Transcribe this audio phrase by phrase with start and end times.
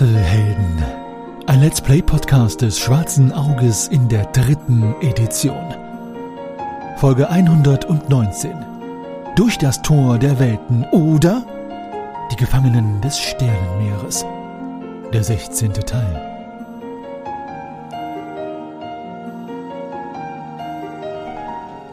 [0.00, 0.82] Schwafelhelden.
[1.46, 5.74] Ein Let's Play Podcast des Schwarzen Auges in der dritten Edition.
[6.96, 8.64] Folge 119.
[9.36, 11.44] Durch das Tor der Welten oder
[12.32, 14.24] die Gefangenen des Sternenmeeres.
[15.12, 15.74] Der 16.
[15.74, 16.22] Teil.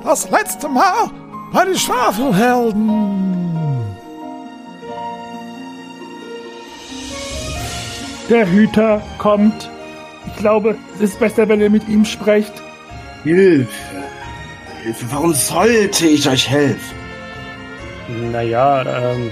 [0.05, 1.09] Das letzte Mal
[1.52, 3.27] bei den Schwafelhelden.
[8.30, 9.70] Der Hüter kommt.
[10.27, 12.52] Ich glaube, es ist besser, wenn ihr mit ihm sprecht.
[13.23, 13.67] Hilfe.
[14.84, 15.06] Hilfe.
[15.11, 16.97] Warum sollte ich euch helfen?
[18.31, 19.31] Naja, ähm,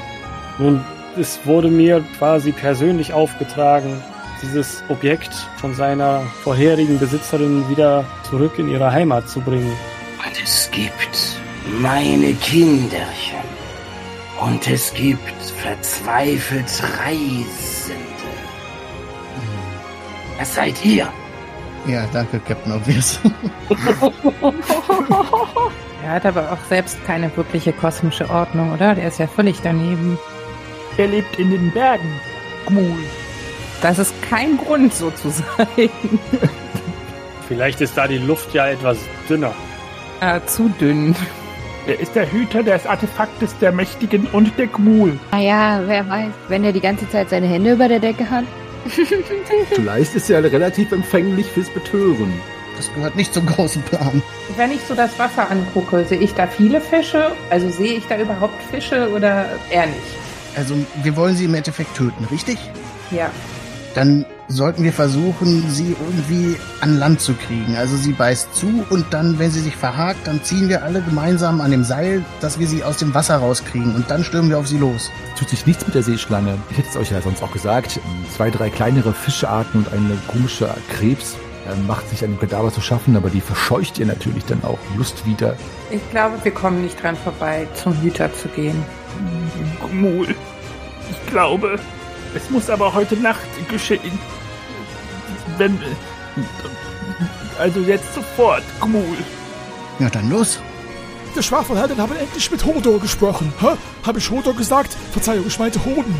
[0.59, 0.81] nun,
[1.17, 4.01] es wurde mir quasi persönlich aufgetragen,
[4.41, 9.71] dieses Objekt von seiner vorherigen Besitzerin wieder zurück in ihre Heimat zu bringen.
[10.25, 11.39] Und es gibt
[11.79, 13.45] meine Kinderchen.
[14.41, 17.64] Und es gibt verzweifelt Reisende.
[20.45, 21.07] Was seid ihr?
[21.87, 23.19] Ja, danke, Captain Obvious.
[26.03, 28.93] Er hat aber auch selbst keine wirkliche kosmische Ordnung, oder?
[28.93, 30.19] Der ist ja völlig daneben.
[30.97, 32.21] Er lebt in den Bergen.
[32.67, 32.95] Gmul.
[33.81, 35.89] Das ist kein Grund, so zu sein.
[37.47, 39.51] Vielleicht ist da die Luft ja etwas dünner.
[40.21, 41.15] äh, zu dünn.
[41.87, 45.19] Er ist der Hüter des Artefaktes der Mächtigen und der Gmul.
[45.31, 48.43] Naja, wer weiß, wenn er die ganze Zeit seine Hände über der Decke hat.
[48.87, 52.33] Vielleicht ist er relativ empfänglich fürs Betören.
[52.77, 54.21] Das gehört nicht zum großen Plan.
[54.57, 57.31] Wenn ich so das Wasser angucke, sehe ich da viele Fische?
[57.49, 60.01] Also sehe ich da überhaupt Fische oder eher nicht?
[60.57, 62.57] Also, wir wollen sie im Endeffekt töten, richtig?
[63.11, 63.29] Ja.
[63.95, 67.75] Dann sollten wir versuchen, sie irgendwie an Land zu kriegen.
[67.77, 71.61] Also sie beißt zu und dann, wenn sie sich verhakt, dann ziehen wir alle gemeinsam
[71.61, 74.67] an dem Seil, dass wir sie aus dem Wasser rauskriegen und dann stürmen wir auf
[74.67, 75.09] sie los.
[75.39, 76.57] Tut sich nichts mit der Seeschlange.
[76.69, 77.99] Ich hätte es euch ja sonst auch gesagt.
[78.35, 81.35] Zwei, drei kleinere Fischarten und eine komische Krebs
[81.65, 84.79] äh, macht sich an dem Kadaver zu schaffen, aber die verscheucht ihr natürlich dann auch
[84.97, 85.55] Lust wieder.
[85.89, 88.83] Ich glaube, wir kommen nicht dran vorbei, zum Hüter zu gehen.
[89.89, 90.35] Gmul.
[91.09, 91.79] Ich glaube,
[92.35, 94.19] es muss aber heute Nacht geschehen.
[95.57, 95.79] Wenn.
[97.57, 99.17] Also jetzt sofort, Gmul.
[99.99, 100.59] Ja, dann los.
[101.35, 103.53] Die Schwafelhelden haben endlich mit Hodor gesprochen.
[103.59, 103.75] Hä?
[104.05, 104.95] Habe ich Hodor gesagt?
[105.11, 106.19] Verzeihung, ich meinte Hoden.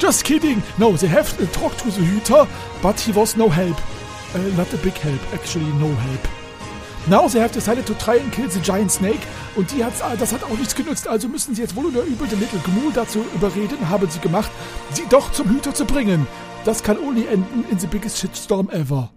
[0.00, 0.62] Just kidding.
[0.78, 2.46] No, they have uh, talked to the Hüter,
[2.82, 3.76] but he was no help.
[4.34, 6.39] Uh, not a big help, actually no help.
[7.06, 9.20] Now they have decided to try and kill the giant snake
[9.56, 11.08] und die hat's, äh, das hat auch nichts genutzt.
[11.08, 14.50] Also müssen sie jetzt wohl oder übel den Little Gmul dazu überreden, haben sie gemacht,
[14.92, 16.26] sie doch zum Hüter zu bringen.
[16.64, 19.10] Das kann only enden in the biggest shitstorm ever.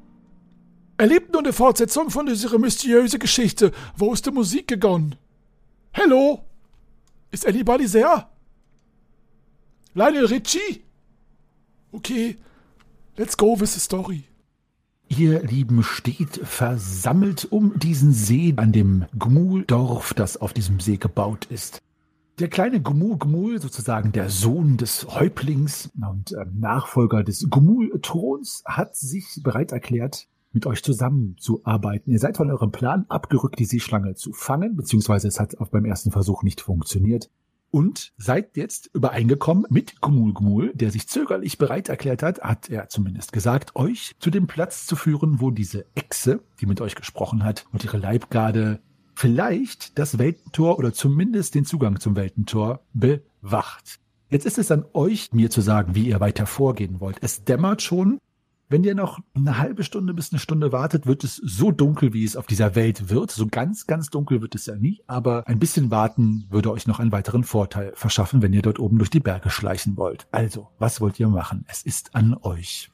[0.97, 3.72] Erlebt nun eine Fortsetzung von dieser mysteriösen Geschichte.
[3.97, 5.16] Wo ist die Musik gegangen?
[5.91, 6.43] Hello?
[7.31, 8.27] Ist anybody there?
[9.93, 10.83] Lionel Richie?
[11.91, 12.38] Okay,
[13.17, 14.23] let's go with the story.
[15.09, 21.46] Ihr Lieben steht versammelt um diesen See an dem Gmuldorf, das auf diesem See gebaut
[21.46, 21.81] ist.
[22.40, 28.96] Der kleine Gmul Gmul, sozusagen der Sohn des Häuptlings und äh, Nachfolger des Gmul-Throns, hat
[28.96, 32.12] sich bereit erklärt, mit euch zusammenzuarbeiten.
[32.12, 35.85] Ihr seid von eurem Plan abgerückt, die Seeschlange zu fangen, beziehungsweise es hat auch beim
[35.85, 37.30] ersten Versuch nicht funktioniert.
[37.73, 42.88] Und seid jetzt übereingekommen mit Gmul Gmul, der sich zögerlich bereit erklärt hat, hat er
[42.88, 47.44] zumindest gesagt, euch zu dem Platz zu führen, wo diese Echse, die mit euch gesprochen
[47.44, 48.79] hat, und ihre Leibgarde
[49.16, 54.00] vielleicht das Weltentor oder zumindest den Zugang zum Weltentor bewacht.
[54.29, 57.17] Jetzt ist es an euch, mir zu sagen, wie ihr weiter vorgehen wollt.
[57.22, 58.19] Es dämmert schon.
[58.73, 62.23] Wenn ihr noch eine halbe Stunde bis eine Stunde wartet, wird es so dunkel, wie
[62.23, 63.29] es auf dieser Welt wird.
[63.29, 66.99] So ganz, ganz dunkel wird es ja nie, aber ein bisschen warten würde euch noch
[66.99, 70.25] einen weiteren Vorteil verschaffen, wenn ihr dort oben durch die Berge schleichen wollt.
[70.31, 71.66] Also, was wollt ihr machen?
[71.67, 72.90] Es ist an euch.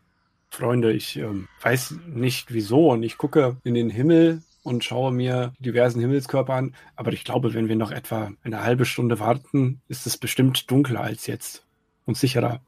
[0.50, 5.54] Freunde, ich ähm, weiß nicht wieso und ich gucke in den Himmel und schaue mir
[5.60, 9.80] die diversen Himmelskörper an, aber ich glaube, wenn wir noch etwa eine halbe Stunde warten,
[9.88, 11.66] ist es bestimmt dunkler als jetzt
[12.04, 12.60] und sicherer.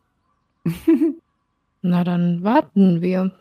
[1.82, 3.32] Na, dann warten wir.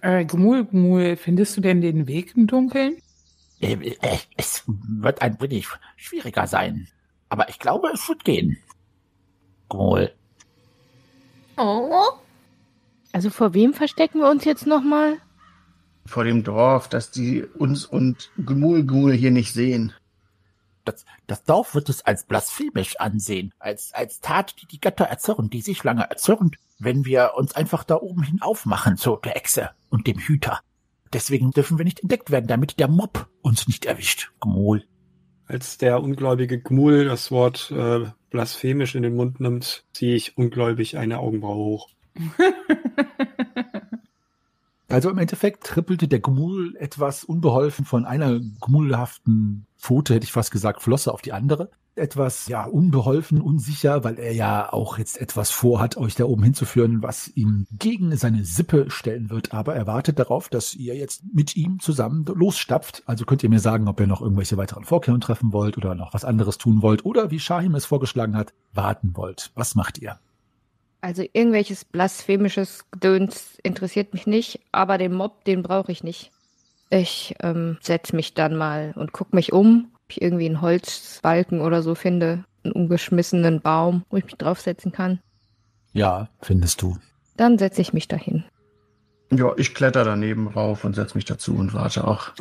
[0.00, 2.96] Äh, Gmul, Gmul, findest du denn den Weg im Dunkeln?
[3.60, 6.88] Äh, äh, Es wird ein wenig schwieriger sein.
[7.28, 8.58] Aber ich glaube, es wird gehen.
[9.68, 10.12] Gmol.
[11.56, 11.92] Oh.
[13.12, 15.18] Also vor wem verstecken wir uns jetzt nochmal?
[16.06, 19.92] Vor dem Dorf, dass die uns und Gmul Gmul hier nicht sehen.
[20.84, 25.50] Das, das Dorf wird es als blasphemisch ansehen, als, als Tat, die die Götter erzürnen,
[25.50, 29.70] die sich lange erzürnt, wenn wir uns einfach da oben hin aufmachen zu der Echse
[29.90, 30.60] und dem Hüter.
[31.12, 34.32] Deswegen dürfen wir nicht entdeckt werden, damit der Mob uns nicht erwischt.
[34.40, 34.84] Gmul.
[35.46, 40.96] Als der ungläubige Gmul das Wort äh, blasphemisch in den Mund nimmt, ziehe ich ungläubig
[40.96, 41.88] eine Augenbraue hoch.
[44.92, 50.52] Also im Endeffekt trippelte der Gmul etwas unbeholfen von einer gmulhaften Pfote, hätte ich fast
[50.52, 51.68] gesagt, Flosse auf die andere.
[51.96, 57.02] Etwas, ja, unbeholfen, unsicher, weil er ja auch jetzt etwas vorhat, euch da oben hinzuführen,
[57.02, 59.52] was ihm gegen seine Sippe stellen wird.
[59.52, 63.02] Aber er wartet darauf, dass ihr jetzt mit ihm zusammen losstapft.
[63.06, 66.14] Also könnt ihr mir sagen, ob ihr noch irgendwelche weiteren Vorkehrungen treffen wollt oder noch
[66.14, 69.50] was anderes tun wollt oder, wie Shahim es vorgeschlagen hat, warten wollt.
[69.56, 70.18] Was macht ihr?
[71.00, 76.30] Also irgendwelches blasphemisches Gedöns interessiert mich nicht, aber den Mob, den brauche ich nicht.
[76.92, 81.62] Ich ähm, setz mich dann mal und guck mich um, ob ich irgendwie einen Holzbalken
[81.62, 85.18] oder so finde, einen umgeschmissenen Baum, wo ich mich draufsetzen kann.
[85.94, 86.98] Ja, findest du.
[87.38, 88.44] Dann setze ich mich dahin.
[89.30, 92.32] Ja, ich kletter daneben rauf und setz mich dazu und warte auch.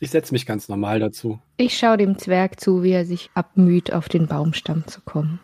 [0.00, 1.38] Ich setze mich ganz normal dazu.
[1.58, 5.38] Ich schaue dem Zwerg zu, wie er sich abmüht, auf den Baumstamm zu kommen.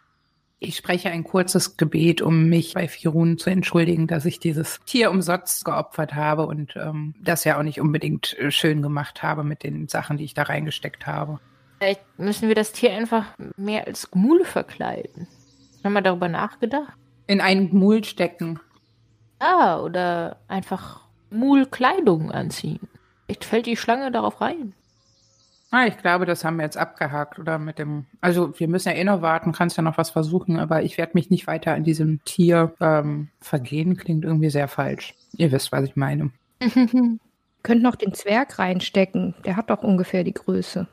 [0.60, 5.10] Ich spreche ein kurzes Gebet, um mich bei Firun zu entschuldigen, dass ich dieses Tier
[5.10, 9.62] umsonst geopfert habe und ähm, das ja auch nicht unbedingt äh, schön gemacht habe mit
[9.62, 11.38] den Sachen, die ich da reingesteckt habe.
[11.78, 13.26] Vielleicht müssen wir das Tier einfach
[13.56, 15.28] mehr als Gmule verkleiden.
[15.84, 16.93] Haben wir darüber nachgedacht?
[17.28, 18.58] In einen Gmul stecken.
[19.38, 22.88] Ah, oder einfach Mulkleidung anziehen.
[23.26, 24.75] Vielleicht fällt die Schlange darauf rein.
[25.70, 28.06] Ah, ich glaube, das haben wir jetzt abgehakt, oder mit dem.
[28.23, 31.12] Also wir müssen ja eh noch warten, kannst ja noch was versuchen, aber ich werde
[31.15, 33.97] mich nicht weiter an diesem Tier ähm, vergehen.
[33.97, 35.15] Klingt irgendwie sehr falsch.
[35.37, 36.31] Ihr wisst, was ich meine.
[37.62, 39.35] Könnt noch den Zwerg reinstecken.
[39.44, 40.88] Der hat doch ungefähr die Größe.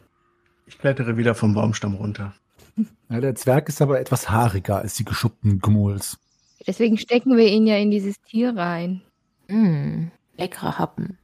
[0.68, 2.34] Ich klettere wieder vom Baumstamm runter.
[3.08, 6.18] Ja, der Zwerg ist aber etwas haariger als die geschuppten Gmuls.
[6.66, 9.04] Deswegen stecken wir ihn ja in dieses Tier rein.
[9.48, 10.08] Mm,
[10.38, 11.20] leckerer Happen.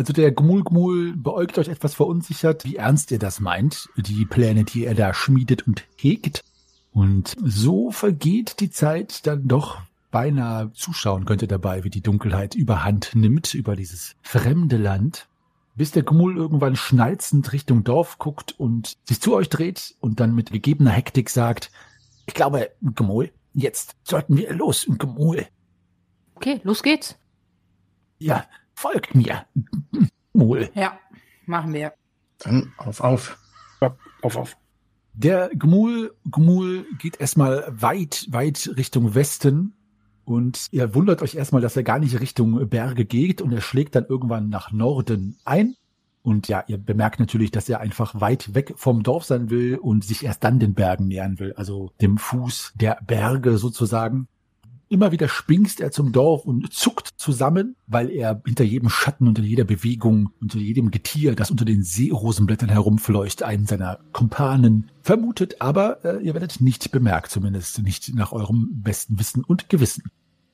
[0.00, 4.64] Also der Gmul Gmul beäugt euch etwas verunsichert, wie ernst ihr das meint, die Pläne,
[4.64, 6.42] die er da schmiedet und hegt.
[6.90, 13.14] Und so vergeht die Zeit dann doch beinahe zuschauen könnte dabei, wie die Dunkelheit überhand
[13.14, 15.28] nimmt über dieses fremde Land,
[15.74, 20.34] bis der Gmul irgendwann schnalzend Richtung Dorf guckt und sich zu euch dreht und dann
[20.34, 21.70] mit gegebener Hektik sagt,
[22.24, 25.46] ich glaube, Gmul, jetzt sollten wir los, Gmul.
[26.36, 27.18] Okay, los geht's.
[28.18, 28.46] Ja,
[28.80, 29.44] folgt mir.
[30.32, 30.70] Gmul.
[30.74, 30.98] Ja,
[31.46, 31.92] machen wir.
[32.38, 33.38] Dann auf, auf.
[33.82, 34.56] Ja, auf, auf.
[35.12, 39.74] Der Gmul, Gmul geht erstmal weit, weit Richtung Westen
[40.24, 43.94] und ihr wundert euch erstmal, dass er gar nicht Richtung Berge geht und er schlägt
[43.96, 45.74] dann irgendwann nach Norden ein.
[46.22, 50.04] Und ja, ihr bemerkt natürlich, dass er einfach weit weg vom Dorf sein will und
[50.04, 54.28] sich erst dann den Bergen nähern will, also dem Fuß der Berge sozusagen.
[54.92, 59.40] Immer wieder springst er zum Dorf und zuckt zusammen, weil er hinter jedem Schatten, unter
[59.40, 66.04] jeder Bewegung, unter jedem Getier, das unter den Seerosenblättern herumfleucht, einen seiner Kumpanen vermutet, aber
[66.04, 70.10] äh, ihr werdet nicht bemerkt, zumindest nicht nach eurem besten Wissen und Gewissen.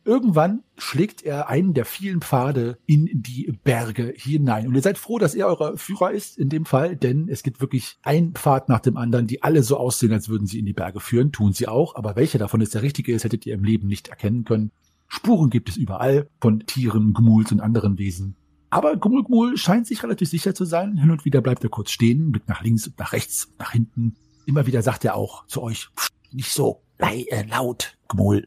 [0.06, 4.68] Irgendwann schlägt er einen der vielen Pfade in die Berge hinein.
[4.68, 7.60] Und ihr seid froh, dass er euer Führer ist in dem Fall, denn es gibt
[7.60, 10.72] wirklich ein Pfad nach dem anderen, die alle so aussehen, als würden sie in die
[10.72, 11.32] Berge führen.
[11.32, 14.06] Tun sie auch, aber welcher davon ist der richtige ist, hättet ihr im Leben nicht
[14.06, 14.70] erkennen können.
[15.08, 18.36] Spuren gibt es überall von Tieren, Gmuls und anderen Wesen.
[18.70, 20.98] Aber Gmul scheint sich relativ sicher zu sein.
[20.98, 24.14] Hin und wieder bleibt er kurz stehen, blickt nach links und nach rechts, nach hinten.
[24.44, 28.46] Immer wieder sagt er auch zu euch, "Psst, nicht so äh, laut, Gmul.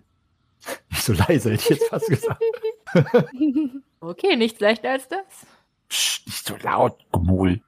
[0.89, 2.43] Nicht so leise, hätte ich jetzt fast gesagt.
[4.01, 5.45] Okay, nichts leichter als das.
[5.89, 7.61] Psst, nicht so laut, Gmul.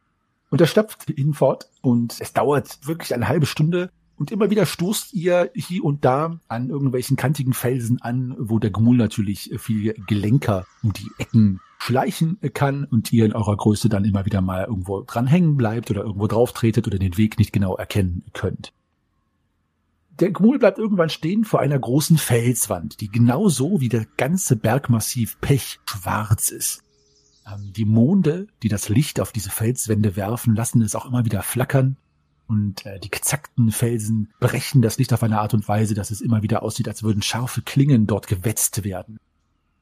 [0.50, 3.89] Und er stapft hinfort und es dauert wirklich eine halbe Stunde
[4.21, 8.69] und immer wieder stoßt ihr hier und da an irgendwelchen kantigen Felsen an, wo der
[8.69, 14.05] Gmul natürlich viel gelenker um die Ecken schleichen kann und ihr in eurer Größe dann
[14.05, 17.51] immer wieder mal irgendwo dran hängen bleibt oder irgendwo drauf tretet oder den Weg nicht
[17.51, 18.74] genau erkennen könnt.
[20.19, 25.39] Der Gmul bleibt irgendwann stehen vor einer großen Felswand, die genauso wie der ganze Bergmassiv
[25.41, 26.83] pechschwarz ist.
[27.47, 31.41] Ähm, Die Monde, die das Licht auf diese Felswände werfen, lassen es auch immer wieder
[31.43, 31.97] flackern.
[32.47, 36.19] Und äh, die gezackten Felsen brechen das Licht auf eine Art und Weise, dass es
[36.19, 39.17] immer wieder aussieht, als würden scharfe Klingen dort gewetzt werden.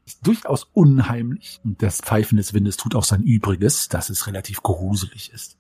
[0.05, 4.61] Ist durchaus unheimlich und das Pfeifen des Windes tut auch sein Übriges, dass es relativ
[4.61, 5.57] gruselig ist.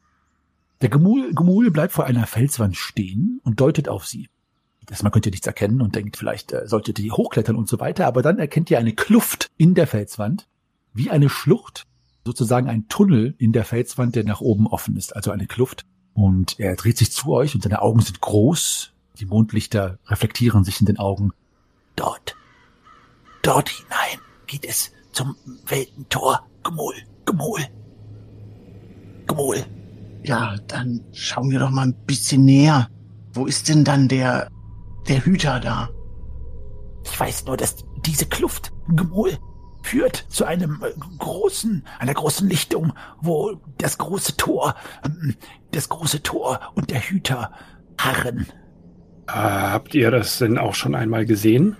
[0.81, 4.29] Der Gemul, Gemul bleibt vor einer Felswand stehen und deutet auf sie.
[4.89, 8.07] Erstmal könnt ihr nichts erkennen und denkt, vielleicht äh, solltet ihr hochklettern und so weiter,
[8.07, 10.47] aber dann erkennt ihr eine Kluft in der Felswand,
[10.93, 11.85] wie eine Schlucht,
[12.25, 15.85] sozusagen ein Tunnel in der Felswand, der nach oben offen ist, also eine Kluft.
[16.13, 20.79] Und er dreht sich zu euch und seine Augen sind groß, die Mondlichter reflektieren sich
[20.79, 21.31] in den Augen.
[21.95, 22.35] Dort,
[23.41, 25.35] dort hinein geht es zum
[25.67, 26.45] Weltentor.
[26.63, 27.61] Gemol, Gemol,
[29.27, 29.65] Gemol.
[30.23, 32.89] Ja, dann schauen wir doch mal ein bisschen näher.
[33.33, 34.49] Wo ist denn dann der,
[35.09, 35.89] der Hüter da?
[37.03, 39.37] Ich weiß nur, dass diese Kluft, Gemul,
[39.81, 45.35] führt zu einem äh, großen, einer großen Lichtung, wo das große Tor, ähm,
[45.71, 47.51] das große Tor und der Hüter
[47.97, 48.47] harren.
[49.27, 51.75] Äh, habt ihr das denn auch schon einmal gesehen?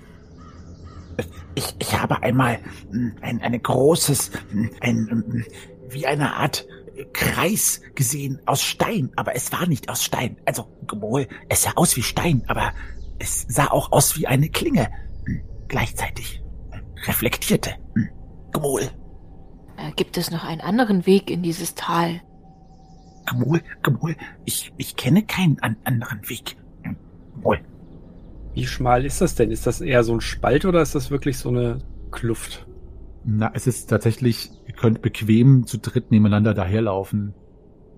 [1.55, 2.59] Ich, ich habe einmal
[2.89, 5.45] hm, ein, ein großes, hm, ein, hm,
[5.89, 6.65] wie eine Art
[7.13, 10.37] Kreis gesehen aus Stein, aber es war nicht aus Stein.
[10.45, 12.73] Also, Gemol, es sah aus wie Stein, aber
[13.19, 14.89] es sah auch aus wie eine Klinge.
[15.67, 16.41] Gleichzeitig.
[17.05, 17.71] Reflektierte.
[18.51, 18.81] Gemol.
[19.77, 22.21] Äh, gibt es noch einen anderen Weg in dieses Tal?
[23.25, 26.57] Gemol, Gemol, ich, ich kenne keinen an anderen Weg.
[27.35, 27.59] Gemol.
[28.53, 29.51] Wie schmal ist das denn?
[29.51, 31.79] Ist das eher so ein Spalt oder ist das wirklich so eine
[32.11, 32.65] Kluft?
[33.23, 37.33] Na, es ist tatsächlich, ihr könnt bequem zu dritt nebeneinander daherlaufen.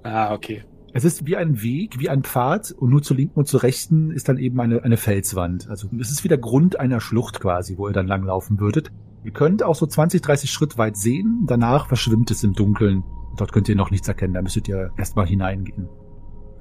[0.04, 0.64] Ah, okay.
[0.94, 4.12] Es ist wie ein Weg, wie ein Pfad und nur zur linken und zur rechten
[4.12, 5.70] ist dann eben eine, eine Felswand.
[5.70, 8.92] Also es ist wie der Grund einer Schlucht quasi, wo ihr dann langlaufen würdet.
[9.24, 13.04] Ihr könnt auch so 20, 30 Schritt weit sehen, danach verschwimmt es im Dunkeln.
[13.38, 15.88] Dort könnt ihr noch nichts erkennen, da müsstet ihr erstmal hineingehen.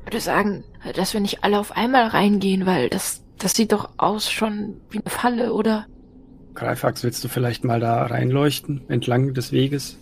[0.00, 3.90] Ich würde sagen, dass wir nicht alle auf einmal reingehen, weil das, das sieht doch
[3.96, 5.87] aus schon wie eine Falle, oder?
[6.54, 9.99] Greifax, willst du vielleicht mal da reinleuchten, entlang des Weges?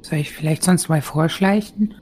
[0.00, 1.94] Soll ich vielleicht sonst mal vorschleichen?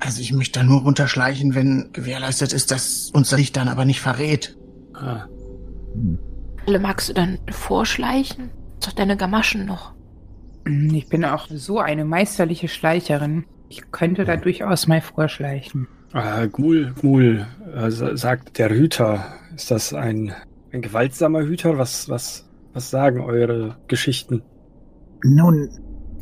[0.00, 3.84] Also ich möchte da nur runterschleichen, wenn gewährleistet ist, dass uns das Licht dann aber
[3.84, 4.56] nicht verrät.
[4.94, 5.26] Ah.
[5.94, 6.18] Hm.
[6.80, 8.50] Magst du dann vorschleichen?
[8.78, 9.92] Ist doch deine Gamaschen noch.
[10.66, 13.44] Hm, ich bin auch so eine meisterliche Schleicherin.
[13.68, 15.86] Ich könnte da durchaus mal vorschleichen.
[16.12, 19.24] Ah, Gmul, Gmul, äh, sagt der Hüter.
[19.54, 20.32] Ist das ein,
[20.72, 21.78] ein gewaltsamer Hüter?
[21.78, 24.42] Was, was, was sagen eure Geschichten?
[25.22, 25.70] Nun,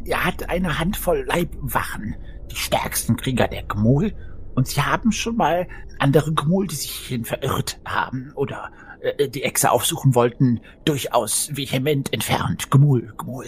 [0.05, 2.17] er hat eine Handvoll Leibwachen,
[2.51, 4.15] die stärksten Krieger der Gmul,
[4.59, 5.69] und sie haben schon mal
[6.01, 12.13] andere Gmul, die sich hierhin verirrt haben oder äh, die Echse aufsuchen wollten, durchaus vehement
[12.13, 12.69] entfernt.
[12.69, 13.47] Gmul, Gmul.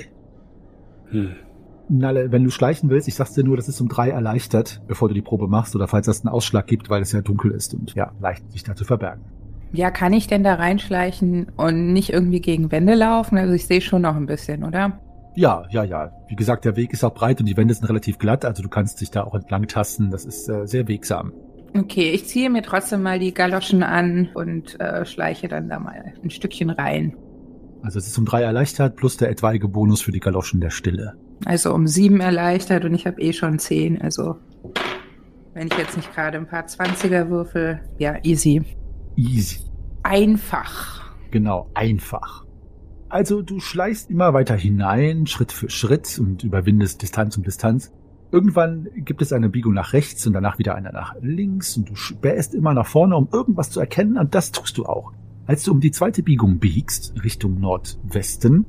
[1.06, 1.34] Hm.
[1.88, 5.08] Nalle, wenn du schleichen willst, ich sag's dir nur, das ist um drei erleichtert, bevor
[5.08, 7.74] du die Probe machst oder falls das einen Ausschlag gibt, weil es ja dunkel ist
[7.74, 9.24] und ja, leicht sich da zu verbergen.
[9.72, 13.36] Ja, kann ich denn da reinschleichen und nicht irgendwie gegen Wände laufen?
[13.36, 15.00] Also ich sehe schon noch ein bisschen, oder?
[15.34, 16.12] Ja, ja, ja.
[16.28, 18.68] Wie gesagt, der Weg ist auch breit und die Wände sind relativ glatt, also du
[18.68, 20.10] kannst dich da auch entlang tasten.
[20.10, 21.32] Das ist äh, sehr wegsam.
[21.76, 26.14] Okay, ich ziehe mir trotzdem mal die Galoschen an und äh, schleiche dann da mal
[26.22, 27.16] ein Stückchen rein.
[27.82, 31.14] Also es ist um drei erleichtert, plus der etwaige Bonus für die Galoschen der Stille.
[31.44, 34.00] Also um sieben erleichtert und ich habe eh schon zehn.
[34.02, 34.36] Also
[35.54, 38.62] wenn ich jetzt nicht gerade ein paar Zwanziger würfel, ja, easy.
[39.16, 39.60] Easy.
[40.02, 41.14] Einfach.
[41.30, 42.44] Genau, einfach.
[43.10, 47.92] Also du schleichst immer weiter hinein, Schritt für Schritt und überwindest Distanz um Distanz.
[48.30, 51.96] Irgendwann gibt es eine Biegung nach rechts und danach wieder eine nach links und du
[51.96, 55.12] spähst immer nach vorne, um irgendwas zu erkennen und das tust du auch.
[55.46, 58.64] Als du um die zweite Biegung biegst, Richtung Nordwesten,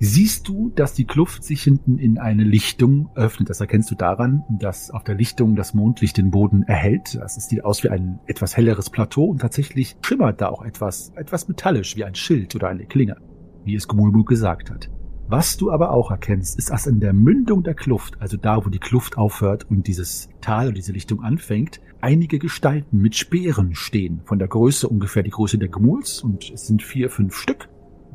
[0.00, 3.50] siehst du, dass die Kluft sich hinten in eine Lichtung öffnet.
[3.50, 7.16] Das erkennst du daran, dass auf der Lichtung das Mondlicht den Boden erhält.
[7.16, 11.48] Das sieht aus wie ein etwas helleres Plateau und tatsächlich schimmert da auch etwas, etwas
[11.48, 13.18] metallisch wie ein Schild oder eine Klinge,
[13.64, 14.90] wie es Gmulmul gesagt hat.
[15.26, 18.68] Was du aber auch erkennst, ist, dass in der Mündung der Kluft, also da, wo
[18.68, 24.20] die Kluft aufhört und dieses Tal oder diese Lichtung anfängt, einige Gestalten mit Speeren stehen,
[24.26, 27.70] von der Größe ungefähr die Größe der Gmuls, und es sind vier, fünf Stück,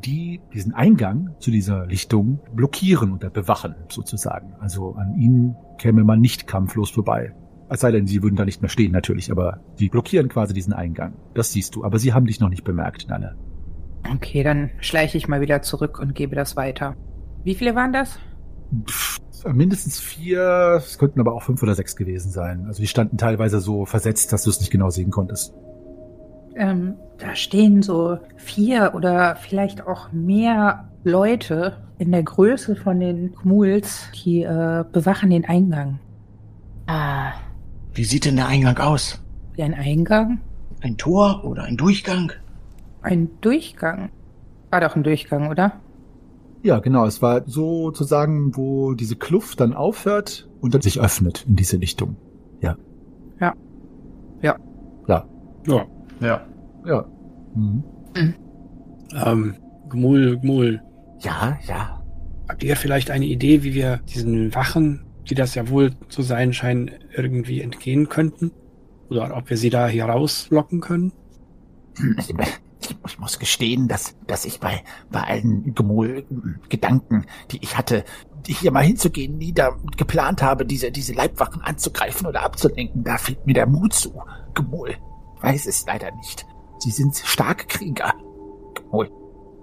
[0.05, 4.53] die diesen Eingang zu dieser Lichtung blockieren oder bewachen, sozusagen.
[4.59, 7.33] Also an ihnen käme man nicht kampflos vorbei.
[7.69, 10.73] Es sei denn, sie würden da nicht mehr stehen, natürlich, aber die blockieren quasi diesen
[10.73, 11.15] Eingang.
[11.33, 13.35] Das siehst du, aber sie haben dich noch nicht bemerkt, Nalle.
[14.07, 16.95] Okay, dann schleiche ich mal wieder zurück und gebe das weiter.
[17.43, 18.19] Wie viele waren das?
[18.85, 22.65] Pff, mindestens vier, es könnten aber auch fünf oder sechs gewesen sein.
[22.67, 25.53] Also die standen teilweise so versetzt, dass du es nicht genau sehen konntest.
[26.55, 33.33] Ähm, da stehen so vier oder vielleicht auch mehr Leute in der Größe von den
[33.35, 35.99] Kmuls, die äh, bewachen den Eingang.
[36.87, 37.33] Ah.
[37.93, 39.21] Wie sieht denn der Eingang aus?
[39.53, 40.39] Wie ein Eingang?
[40.81, 42.31] Ein Tor oder ein Durchgang?
[43.01, 44.09] Ein Durchgang.
[44.69, 45.79] War doch ein Durchgang, oder?
[46.61, 47.05] Ja, genau.
[47.05, 52.17] Es war sozusagen, wo diese Kluft dann aufhört und dann sich öffnet in diese Richtung.
[52.61, 52.75] Ja.
[53.39, 53.53] Ja.
[54.41, 54.55] Ja.
[55.07, 55.25] Ja.
[55.65, 55.85] Ja.
[56.19, 56.41] Ja.
[56.85, 57.05] Ja.
[57.55, 57.83] Mhm.
[58.15, 58.33] Mhm.
[59.25, 59.55] Ähm,
[59.89, 60.81] Gmul, Gmul.
[61.21, 62.03] Ja, ja.
[62.47, 66.53] Habt ihr vielleicht eine Idee, wie wir diesen Wachen, die das ja wohl zu sein
[66.53, 68.51] scheinen, irgendwie entgehen könnten?
[69.09, 71.11] Oder ob wir sie da hier rauslocken können?
[72.81, 76.25] Ich, ich muss gestehen, dass, dass ich bei, bei allen Gemol
[76.69, 78.05] Gedanken, die ich hatte,
[78.47, 83.03] hier mal hinzugehen, nie da geplant habe, diese, diese Leibwachen anzugreifen oder abzulenken.
[83.03, 84.21] Da fehlt mir der Mut zu.
[84.53, 84.95] Gemol.
[85.41, 86.45] Weiß es leider nicht.
[86.79, 88.13] Sie sind starke Krieger.
[88.73, 89.11] Gemol.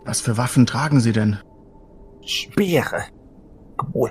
[0.04, 1.38] Was für Waffen tragen Sie denn?
[2.26, 3.04] Speere.
[3.76, 4.10] Gmul.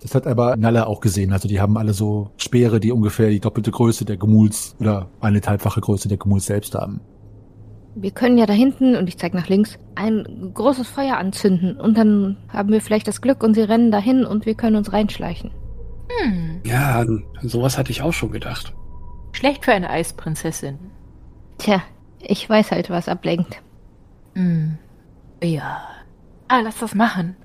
[0.00, 1.32] Das hat aber Nalle auch gesehen.
[1.32, 5.40] Also die haben alle so Speere, die ungefähr die doppelte Größe der Gemuls oder eine
[5.40, 7.00] halbfache Größe der Gemuls selbst haben.
[7.94, 11.80] Wir können ja da hinten, und ich zeige nach links, ein großes Feuer anzünden.
[11.80, 14.92] Und dann haben wir vielleicht das Glück und sie rennen dahin und wir können uns
[14.92, 15.50] reinschleichen.
[16.08, 16.60] Hm.
[16.64, 17.04] Ja,
[17.42, 18.74] sowas hatte ich auch schon gedacht.
[19.32, 20.78] Schlecht für eine Eisprinzessin.
[21.58, 21.82] Tja,
[22.20, 23.60] ich weiß halt, was ablenkt.
[24.34, 24.78] Hm.
[25.42, 25.82] Ja.
[26.48, 27.36] Ah, lass das machen.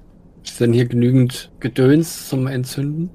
[0.44, 3.10] Ist denn hier genügend Gedöns zum Entzünden?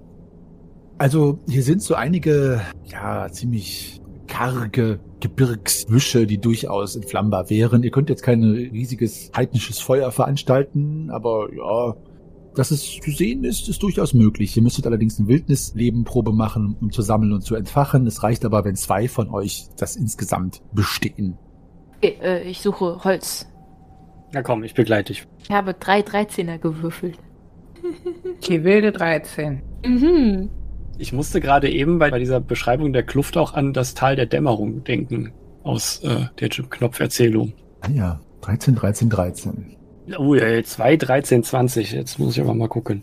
[0.99, 4.00] Also hier sind so einige, ja, ziemlich
[4.31, 7.83] karge Gebirgsbüsche, die durchaus entflammbar wären.
[7.83, 11.95] Ihr könnt jetzt kein riesiges heidnisches Feuer veranstalten, aber ja,
[12.55, 14.57] dass es zu sehen ist, ist durchaus möglich.
[14.57, 18.07] Ihr müsstet allerdings eine Wildnislebenprobe machen, um zu sammeln und zu entfachen.
[18.07, 21.37] Es reicht aber, wenn zwei von euch das insgesamt bestehen.
[21.99, 23.47] Okay, äh, ich suche Holz.
[24.33, 25.27] Na komm, ich begleite dich.
[25.43, 27.19] Ich habe drei 13er gewürfelt.
[28.49, 29.63] Die wilde 13.
[29.85, 30.51] Mhm.
[31.01, 34.27] Ich musste gerade eben bei, bei dieser Beschreibung der Kluft auch an das Tal der
[34.27, 35.33] Dämmerung denken.
[35.63, 37.55] Aus äh, der Jim Knopf-Erzählung.
[37.81, 39.77] Ah ja, 13, 13, 13.
[40.19, 41.93] Oh ja, 2, 13, 20.
[41.93, 43.03] Jetzt muss ich aber mal gucken.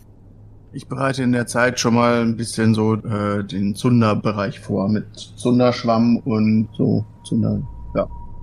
[0.72, 5.16] Ich bereite in der Zeit schon mal ein bisschen so äh, den Zunder-Bereich vor mit
[5.16, 7.60] Zunderschwamm und so Zunder.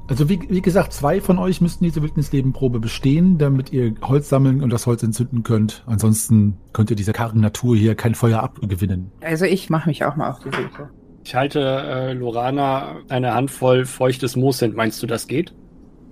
[0.07, 4.61] Also wie, wie gesagt, zwei von euch müssten diese Wildnislebenprobe bestehen, damit ihr Holz sammeln
[4.61, 5.83] und das Holz entzünden könnt.
[5.87, 9.11] Ansonsten könnt ihr dieser kargen Natur hier kein Feuer abgewinnen.
[9.21, 10.89] Also ich mache mich auch mal auf die Suche.
[11.23, 14.73] Ich halte äh, Lorana eine Handvoll feuchtes Moos hin.
[14.75, 15.55] Meinst du, das geht?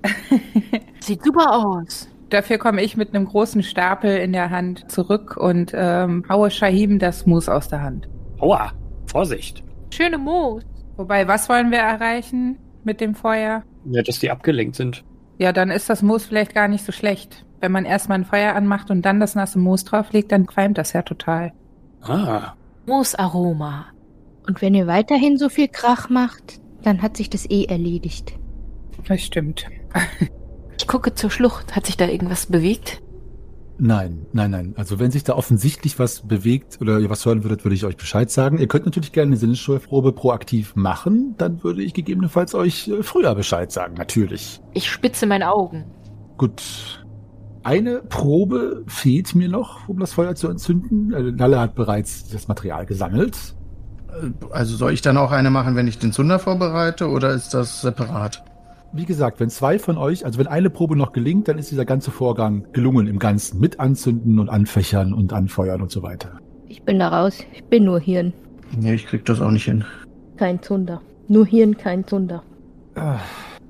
[1.00, 2.10] Sieht super aus.
[2.30, 6.98] Dafür komme ich mit einem großen Stapel in der Hand zurück und ähm, haue Shahim
[6.98, 8.10] das Mus aus der Hand.
[8.40, 8.72] Aua,
[9.06, 9.64] Vorsicht.
[9.92, 10.64] Schöne Moos.
[10.98, 13.64] Wobei, was wollen wir erreichen mit dem Feuer?
[13.86, 15.04] Ja, dass die abgelenkt sind.
[15.38, 17.46] Ja, dann ist das Moos vielleicht gar nicht so schlecht.
[17.60, 20.94] Wenn man erstmal ein Feuer anmacht und dann das nasse Moos drauflegt, dann qualmt das
[20.94, 21.54] ja total.
[22.02, 22.54] Ah,
[22.86, 23.88] Moosaroma.
[24.46, 28.34] Und wenn ihr weiterhin so viel Krach macht, dann hat sich das eh erledigt.
[29.08, 29.66] Das stimmt.
[30.76, 31.76] Ich gucke zur Schlucht.
[31.76, 33.02] Hat sich da irgendwas bewegt?
[33.78, 34.74] Nein, nein, nein.
[34.78, 37.98] Also wenn sich da offensichtlich was bewegt oder ihr was hören würdet, würde ich euch
[37.98, 38.60] Bescheid sagen.
[38.60, 41.36] Ihr könnt natürlich gerne eine Sinnessteuerprobe proaktiv machen.
[41.38, 44.62] Dann würde ich gegebenenfalls euch äh, früher Bescheid sagen, natürlich.
[44.74, 45.86] Ich spitze meine Augen.
[46.38, 47.04] Gut.
[47.64, 51.14] Eine Probe fehlt mir noch, um das Feuer zu entzünden.
[51.14, 53.56] Äh, Nalle hat bereits das Material gesammelt.
[54.52, 57.82] Also soll ich dann auch eine machen, wenn ich den Zunder vorbereite oder ist das
[57.82, 58.44] separat?
[58.96, 61.84] Wie gesagt, wenn zwei von euch, also wenn eine Probe noch gelingt, dann ist dieser
[61.86, 63.60] ganze Vorgang gelungen im Ganzen.
[63.60, 66.40] Mit Anzünden und Anfächern und Anfeuern und so weiter.
[66.68, 67.40] Ich bin da raus.
[67.54, 68.34] Ich bin nur Hirn.
[68.80, 69.84] Nee, ich krieg das auch nicht hin.
[70.38, 71.02] Kein Zunder.
[71.28, 72.44] Nur Hirn, kein Zunder.
[72.96, 73.18] Ah,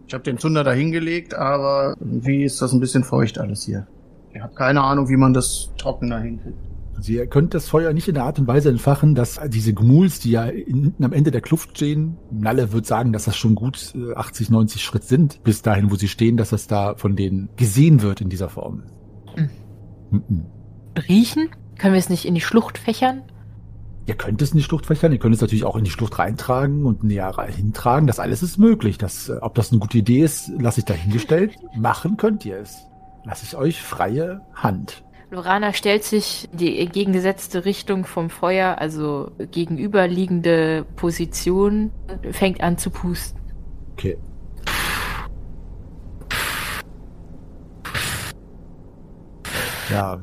[0.08, 3.88] Ich habe den Zunder da hingelegt, aber irgendwie ist das ein bisschen feucht alles hier.
[4.34, 6.58] Ich habe keine Ahnung, wie man das trockener hinkriegt.
[7.06, 10.32] Ihr könnt das Feuer nicht in der Art und Weise entfachen, dass diese Gmuls, die
[10.32, 14.14] ja hinten am Ende der Kluft stehen, Nalle wird sagen, dass das schon gut äh,
[14.14, 18.02] 80, 90 Schritt sind, bis dahin, wo sie stehen, dass das da von denen gesehen
[18.02, 18.84] wird in dieser Form.
[19.36, 19.50] Hm.
[20.12, 20.46] Mhm.
[21.10, 21.50] Riechen?
[21.78, 23.24] Können wir es nicht in die Schlucht fächern?
[24.06, 26.20] Ihr könnt es in die Schlucht fächern, ihr könnt es natürlich auch in die Schlucht
[26.20, 28.06] reintragen und näher hintragen.
[28.06, 28.98] Das alles ist möglich.
[28.98, 31.58] Das, äh, ob das eine gute Idee ist, lasse ich dahingestellt.
[31.76, 32.86] Machen könnt ihr es.
[33.26, 35.04] Lasse ich euch freie Hand.
[35.34, 41.92] Lorana stellt sich die entgegengesetzte Richtung vom Feuer, also gegenüberliegende Position,
[42.30, 43.40] fängt an zu pusten.
[43.94, 44.16] Okay.
[49.90, 50.22] Ja.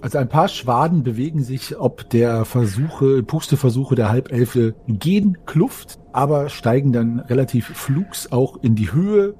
[0.00, 6.48] Also ein paar Schwaden bewegen sich ob der Versuche, Pusteversuche der Halbelfe gehen Kluft, aber
[6.48, 9.34] steigen dann relativ flugs auch in die Höhe.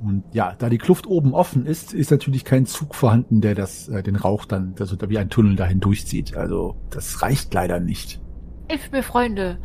[0.00, 3.88] Und ja, da die Kluft oben offen ist, ist natürlich kein Zug vorhanden, der das,
[3.88, 6.36] äh, den Rauch dann, also da wie ein Tunnel dahin durchzieht.
[6.36, 8.20] Also das reicht leider nicht.
[8.68, 9.58] Hilft mir, Freunde.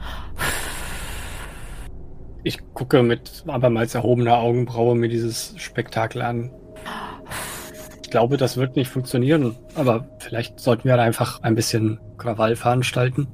[2.44, 6.52] Ich gucke mit abermals erhobener Augenbraue mir dieses Spektakel an.
[8.02, 12.56] Ich glaube, das wird nicht funktionieren, aber vielleicht sollten wir da einfach ein bisschen Krawall
[12.56, 13.28] veranstalten.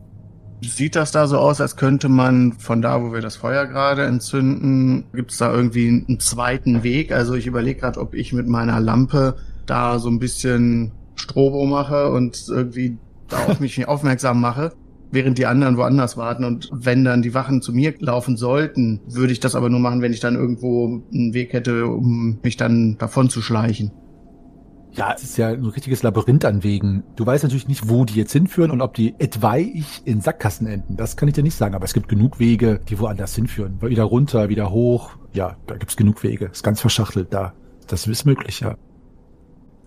[0.61, 4.05] Sieht das da so aus, als könnte man von da, wo wir das Feuer gerade
[4.05, 7.13] entzünden, gibt es da irgendwie einen zweiten Weg?
[7.13, 12.11] Also ich überlege gerade, ob ich mit meiner Lampe da so ein bisschen Strobo mache
[12.11, 12.97] und irgendwie
[13.29, 14.73] da auf mich aufmerksam mache,
[15.11, 16.43] während die anderen woanders warten.
[16.43, 20.01] Und wenn dann die Wachen zu mir laufen sollten, würde ich das aber nur machen,
[20.01, 23.91] wenn ich dann irgendwo einen Weg hätte, um mich dann davon zu schleichen.
[24.99, 27.05] Ja, es ist ja ein richtiges Labyrinth an Wegen.
[27.15, 30.97] Du weißt natürlich nicht, wo die jetzt hinführen und ob die etwaig in Sackgassen enden.
[30.97, 33.81] Das kann ich dir nicht sagen, aber es gibt genug Wege, die woanders hinführen.
[33.81, 35.11] Wieder runter, wieder hoch.
[35.31, 36.47] ja, da gibt's genug Wege.
[36.51, 37.53] Ist ganz verschachtelt da.
[37.87, 38.75] Das ist möglich, ja.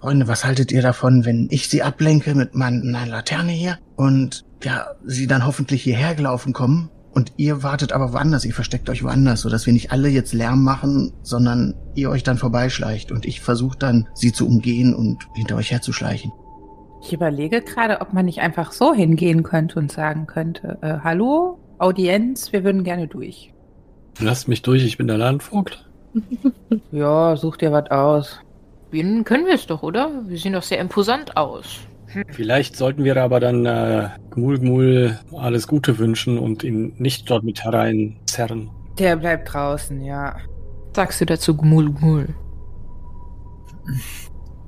[0.01, 4.87] Freunde, was haltet ihr davon, wenn ich sie ablenke mit meiner Laterne hier und ja,
[5.05, 9.42] sie dann hoffentlich hierher gelaufen kommen und ihr wartet aber woanders, ihr versteckt euch woanders,
[9.42, 13.79] sodass wir nicht alle jetzt Lärm machen, sondern ihr euch dann vorbeischleicht und ich versuche
[13.79, 16.33] dann, sie zu umgehen und hinter euch herzuschleichen.
[17.03, 21.59] Ich überlege gerade, ob man nicht einfach so hingehen könnte und sagen könnte, äh, hallo,
[21.79, 23.53] Audienz, wir würden gerne durch.
[24.20, 25.85] Lasst mich durch, ich bin der Landvogt.
[26.92, 28.40] ja, such dir was aus.
[28.90, 30.11] Gewinnen können wir es doch, oder?
[30.27, 31.81] Wir sehen doch sehr imposant aus.
[32.31, 37.44] Vielleicht sollten wir aber dann äh, Gmul Gmul alles Gute wünschen und ihn nicht dort
[37.44, 38.70] mit hereinzerren.
[38.98, 40.37] Der bleibt draußen, ja.
[40.94, 42.29] Sagst du dazu Gmul Gmul?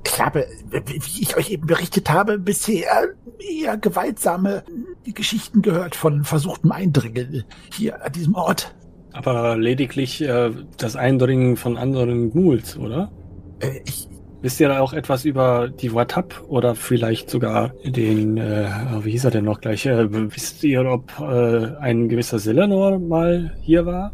[0.06, 4.62] Ich habe, wie ich euch eben berichtet habe, bisher eher gewaltsame
[5.04, 8.74] Geschichten gehört von versuchtem Eindringen hier an diesem Ort.
[9.12, 13.12] Aber lediglich äh, das Eindringen von anderen Ghouls, oder?
[13.60, 14.08] Äh, ich,
[14.44, 18.68] Wisst ihr da auch etwas über die Watap oder vielleicht sogar den, äh,
[19.00, 19.86] wie hieß er denn noch gleich?
[19.86, 24.12] Äh, wisst ihr, ob äh, ein gewisser Selenor mal hier war?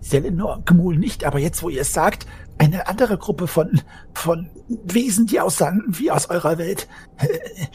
[0.00, 2.26] Selenor Gmul nicht, aber jetzt, wo ihr es sagt,
[2.58, 3.80] eine andere Gruppe von,
[4.12, 7.28] von Wesen, die aussahen wie aus eurer Welt, äh,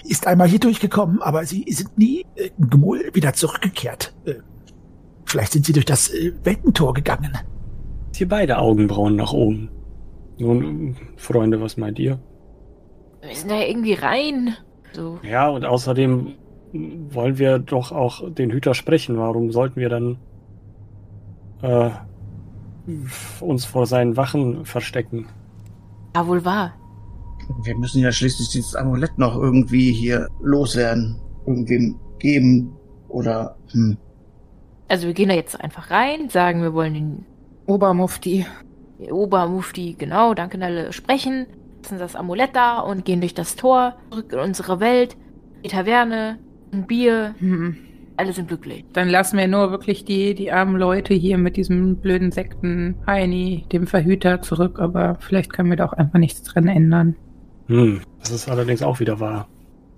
[0.03, 4.13] ist einmal hier durchgekommen, aber sie sind nie äh, Gmul wieder zurückgekehrt.
[4.25, 4.33] Äh,
[5.23, 7.37] vielleicht sind sie durch das äh, Weltentor gegangen.
[8.13, 9.69] Hier beide Augenbrauen nach oben.
[10.39, 12.19] Nun, Freunde, was meint ihr?
[13.21, 14.55] Wir müssen da irgendwie rein.
[14.93, 15.19] So.
[15.21, 16.33] Ja, und außerdem
[17.09, 19.17] wollen wir doch auch den Hüter sprechen.
[19.17, 20.17] Warum sollten wir dann
[21.61, 21.89] äh,
[23.41, 25.27] uns vor seinen Wachen verstecken?
[26.13, 26.73] Ah, wohl wahr.
[27.63, 31.19] Wir müssen ja schließlich dieses Amulett noch irgendwie hier loswerden.
[31.45, 32.71] Irgendwem geben
[33.09, 33.57] oder.
[33.71, 33.97] Hm.
[34.87, 37.25] Also wir gehen da jetzt einfach rein, sagen, wir wollen den
[37.65, 38.45] Obermufti
[38.99, 41.45] Obermufti, genau, danke Nelle, sprechen,
[41.83, 45.15] lassen das Amulett da und gehen durch das Tor, zurück in unsere Welt,
[45.63, 46.39] die Taverne,
[46.71, 47.77] ein Bier, hm.
[48.17, 48.85] alle sind glücklich.
[48.93, 53.65] Dann lassen wir nur wirklich die, die armen Leute hier mit diesem blöden Sekten Heini,
[53.71, 57.15] dem Verhüter, zurück, aber vielleicht können wir da auch einfach nichts dran ändern.
[57.67, 59.47] Hm, das ist allerdings auch wieder wahr.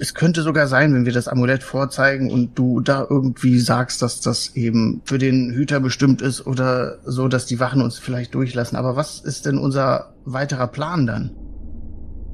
[0.01, 4.19] Es könnte sogar sein, wenn wir das Amulett vorzeigen und du da irgendwie sagst, dass
[4.19, 8.79] das eben für den Hüter bestimmt ist oder so, dass die Wachen uns vielleicht durchlassen.
[8.79, 11.35] Aber was ist denn unser weiterer Plan dann?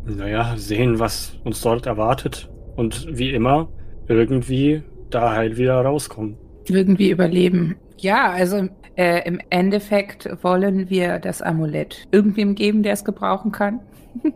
[0.06, 2.50] Naja, sehen, was uns dort erwartet.
[2.78, 3.68] Und wie immer,
[4.08, 6.38] irgendwie da halt wieder rauskommen.
[6.70, 7.76] Irgendwie überleben.
[7.98, 13.82] Ja, also äh, im Endeffekt wollen wir das Amulett irgendwem geben, der es gebrauchen kann.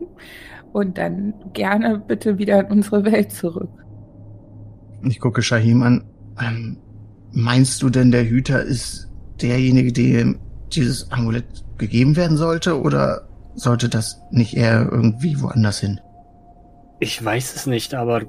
[0.73, 3.69] und dann gerne bitte wieder in unsere Welt zurück.
[5.03, 6.03] Ich gucke Shahim an.
[6.39, 6.77] Ähm,
[7.31, 9.09] meinst du denn, der Hüter ist
[9.41, 10.39] derjenige, dem
[10.73, 11.45] dieses Amulett
[11.77, 15.99] gegeben werden sollte, oder sollte das nicht eher irgendwie woanders hin?
[16.99, 18.21] Ich weiß es nicht, aber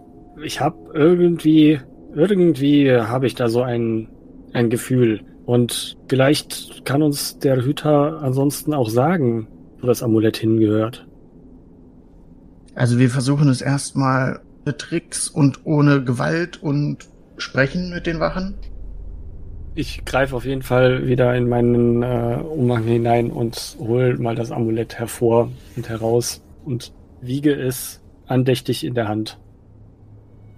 [0.42, 1.78] ich habe irgendwie,
[2.14, 4.08] irgendwie habe ich da so ein,
[4.52, 5.20] ein Gefühl.
[5.44, 9.48] Und vielleicht kann uns der Hüter ansonsten auch sagen,
[9.80, 11.06] wo das Amulett hingehört.
[12.74, 18.54] Also wir versuchen es erstmal mit Tricks und ohne Gewalt und sprechen mit den Wachen.
[19.74, 24.50] Ich greife auf jeden Fall wieder in meinen äh, Umhang hinein und hole mal das
[24.52, 29.38] Amulett hervor und heraus und wiege es andächtig in der Hand.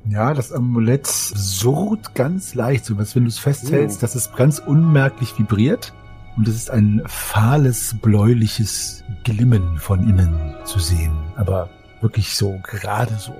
[0.06, 4.00] Ja, das Amulett surrt ganz leicht, so als wenn du es festhältst, oh.
[4.02, 5.94] dass es ganz unmerklich vibriert.
[6.36, 11.16] Und es ist ein fahles, bläuliches Glimmen von innen zu sehen.
[11.36, 11.70] Aber
[12.04, 13.34] wirklich so gerade so.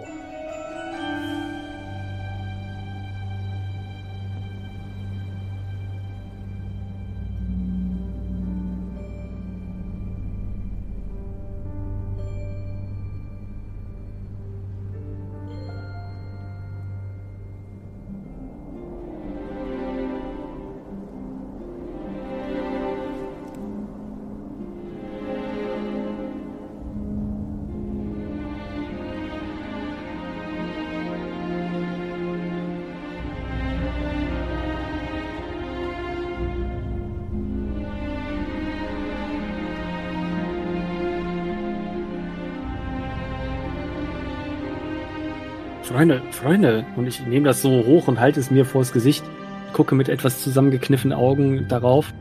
[46.04, 46.86] Freunde, Freunde.
[46.96, 49.24] Und ich nehme das so hoch und halte es mir vors Gesicht,
[49.72, 52.12] gucke mit etwas zusammengekniffenen Augen darauf.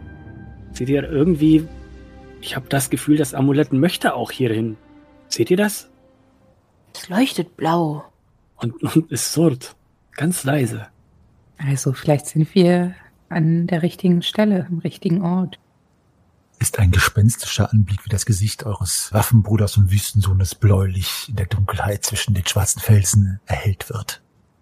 [0.72, 1.68] Seht ihr irgendwie,
[2.40, 4.78] ich habe das Gefühl, das Amulett möchte auch hierhin.
[5.28, 5.90] Seht ihr das?
[6.94, 8.06] Es leuchtet blau.
[8.56, 9.76] Und, und es surrt.
[10.14, 10.88] Ganz leise.
[11.58, 12.96] Also vielleicht sind wir
[13.28, 15.60] an der richtigen Stelle, am richtigen Ort.
[16.64, 22.06] Ist ein gespenstischer Anblick, wie das Gesicht eures Waffenbruders und Wüstensohnes bläulich in der Dunkelheit
[22.06, 24.22] zwischen den schwarzen Felsen erhellt wird.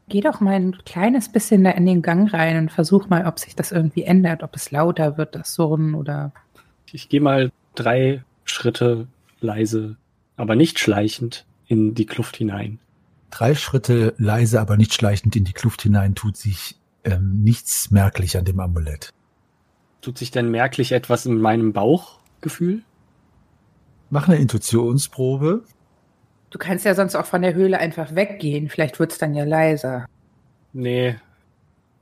[0.10, 3.38] Geh doch mal ein kleines bisschen da in den Gang rein und versuch mal, ob
[3.38, 6.34] sich das irgendwie ändert, ob es lauter wird, das Surren oder.
[6.92, 9.08] Ich gehe mal drei Schritte
[9.40, 9.96] leise,
[10.38, 12.80] aber nicht schleichend in die Kluft hinein.
[13.30, 18.38] Drei Schritte leise, aber nicht schleichend in die Kluft hinein tut sich ähm, nichts merklich
[18.38, 19.14] an dem Amulett.
[20.02, 22.82] Tut sich denn merklich etwas in meinem Bauchgefühl?
[24.10, 25.64] Mach eine Intuitionsprobe.
[26.50, 28.68] Du kannst ja sonst auch von der Höhle einfach weggehen.
[28.68, 30.06] Vielleicht wird's dann ja leiser.
[30.74, 31.16] Nee,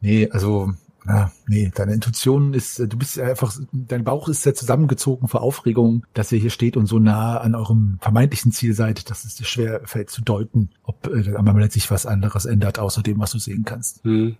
[0.01, 4.55] Nee, also, na, nee, deine Intuition ist, äh, du bist einfach, dein Bauch ist sehr
[4.55, 9.09] zusammengezogen vor Aufregung, dass ihr hier steht und so nah an eurem vermeintlichen Ziel seid,
[9.09, 12.79] dass es dir schwer fällt zu deuten, ob äh, am Amulett sich was anderes ändert,
[12.79, 14.03] außer dem, was du sehen kannst.
[14.03, 14.38] Hm.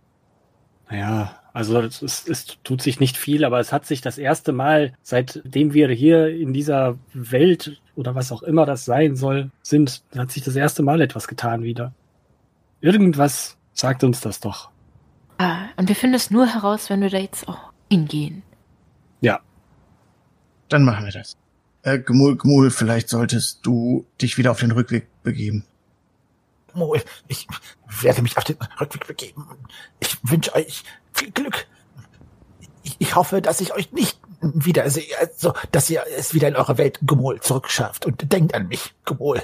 [0.90, 4.52] Naja, also es, es, es tut sich nicht viel, aber es hat sich das erste
[4.52, 10.04] Mal, seitdem wir hier in dieser Welt oder was auch immer das sein soll, sind,
[10.16, 11.94] hat sich das erste Mal etwas getan wieder.
[12.82, 14.70] Irgendwas sagt uns das doch.
[15.38, 18.44] Ah, und wir finden es nur heraus, wenn wir da jetzt auch hingehen.
[19.22, 19.40] Ja,
[20.70, 21.36] Dann machen wir das.
[21.82, 25.66] Äh, Gmul, Gmul, vielleicht solltest du dich wieder auf den Rückweg begeben.
[26.74, 27.48] Mol, ich
[28.02, 29.46] werde mich auf den Rückweg begeben.
[30.00, 30.84] Ich wünsche euch
[31.20, 31.68] viel Glück.
[32.84, 35.06] Ich, ich hoffe, dass ich euch nicht wiedersehe,
[35.36, 38.06] so dass ihr es wieder in eure Welt Gemol zurückschafft.
[38.06, 39.42] Und denkt an mich, Gemol.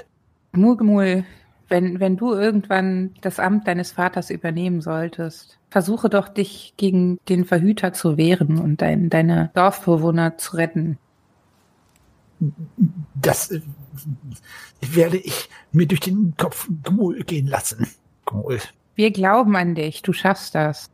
[0.52, 1.24] Gmul, Gmul,
[1.68, 7.44] wenn, wenn du irgendwann das Amt deines Vaters übernehmen solltest, versuche doch, dich gegen den
[7.44, 10.98] Verhüter zu wehren und dein, deine Dorfbewohner zu retten.
[13.14, 13.60] Das äh,
[14.80, 17.88] werde ich mir durch den Kopf Gemol gehen lassen.
[18.26, 18.60] Gemol.
[18.94, 20.90] Wir glauben an dich, du schaffst das.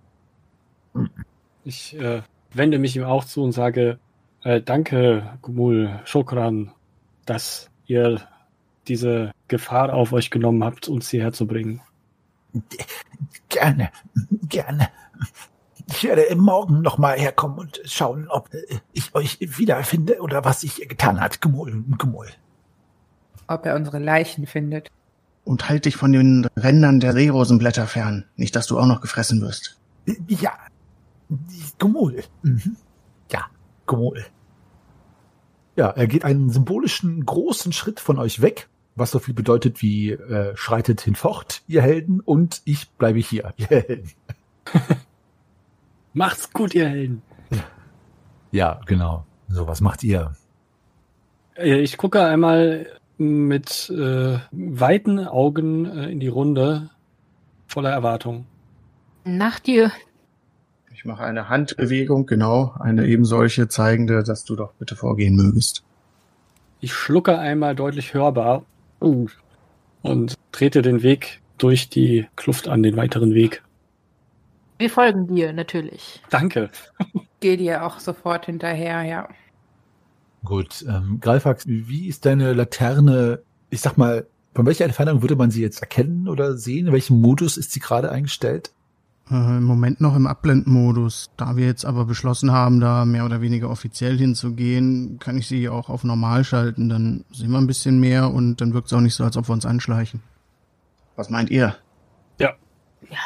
[1.65, 3.99] Ich äh, wende mich ihm auch zu und sage,
[4.43, 6.73] äh, danke, Gumul, Shokran,
[7.27, 8.21] dass ihr
[8.89, 11.81] diese Gefahr auf euch genommen habt, uns hierher zu bringen.
[13.49, 13.91] Gerne,
[14.49, 14.89] gerne.
[15.89, 18.51] Ich werde morgen noch mal herkommen und schauen, ob
[18.93, 21.41] ich euch wiederfinde oder was sich getan hat.
[21.41, 22.29] Gemol, Gemol.
[23.47, 24.91] Ob er unsere Leichen findet.
[25.45, 28.25] Und halt dich von den Rändern der Seerosenblätter fern.
[28.37, 29.79] Nicht, dass du auch noch gefressen wirst.
[30.29, 30.53] Ja,
[31.79, 32.23] Gemol.
[32.43, 32.77] Mhm.
[33.31, 33.47] Ja,
[33.87, 34.25] Gemol.
[35.77, 40.11] Ja, er geht einen symbolischen großen Schritt von euch weg, was so viel bedeutet wie
[40.11, 44.11] äh, schreitet hinfort, ihr Helden, und ich bleibe hier, ihr Helden.
[46.13, 47.23] Macht's gut, ihr Helden.
[48.51, 49.25] Ja, genau.
[49.49, 50.35] So, was macht ihr?
[51.57, 56.91] Äh, Ich gucke einmal mit äh, weiten Augen äh, in die Runde,
[57.67, 58.47] voller Erwartung.
[59.25, 59.91] Nach dir.
[61.03, 65.83] Ich mache eine Handbewegung, genau, eine eben solche zeigende, dass du doch bitte vorgehen mögest.
[66.79, 68.65] Ich schlucke einmal deutlich hörbar
[69.01, 73.65] und trete den Weg durch die Kluft an, den weiteren Weg.
[74.79, 76.23] Wir folgen dir natürlich.
[76.31, 76.71] Danke.
[77.41, 79.29] Geh dir auch sofort hinterher, ja.
[80.45, 85.51] Gut, ähm, Greifax, wie ist deine Laterne, ich sag mal, von welcher Entfernung würde man
[85.51, 86.87] sie jetzt erkennen oder sehen?
[86.87, 88.71] In welchem Modus ist sie gerade eingestellt?
[89.31, 91.31] Äh, Im Moment noch im Abblendmodus.
[91.37, 95.69] Da wir jetzt aber beschlossen haben, da mehr oder weniger offiziell hinzugehen, kann ich sie
[95.69, 96.89] auch auf normal schalten.
[96.89, 99.49] Dann sehen wir ein bisschen mehr und dann wirkt es auch nicht so, als ob
[99.49, 100.23] wir uns anschleichen.
[101.17, 101.77] Was meint ihr?
[103.11, 103.19] Ja,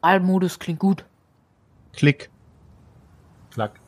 [0.00, 1.04] Wahlmodus klingt gut.
[1.92, 2.30] Klick.
[3.50, 3.80] Klack.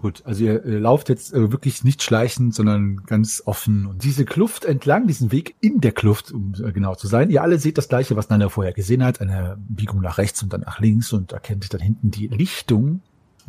[0.00, 3.84] Gut, also ihr äh, lauft jetzt äh, wirklich nicht schleichend, sondern ganz offen.
[3.84, 7.42] Und diese Kluft entlang, diesen Weg in der Kluft, um äh, genau zu sein, ihr
[7.42, 10.60] alle seht das Gleiche, was Nana vorher gesehen hat, eine Biegung nach rechts und dann
[10.60, 13.00] nach links und erkennt dann hinten die Lichtung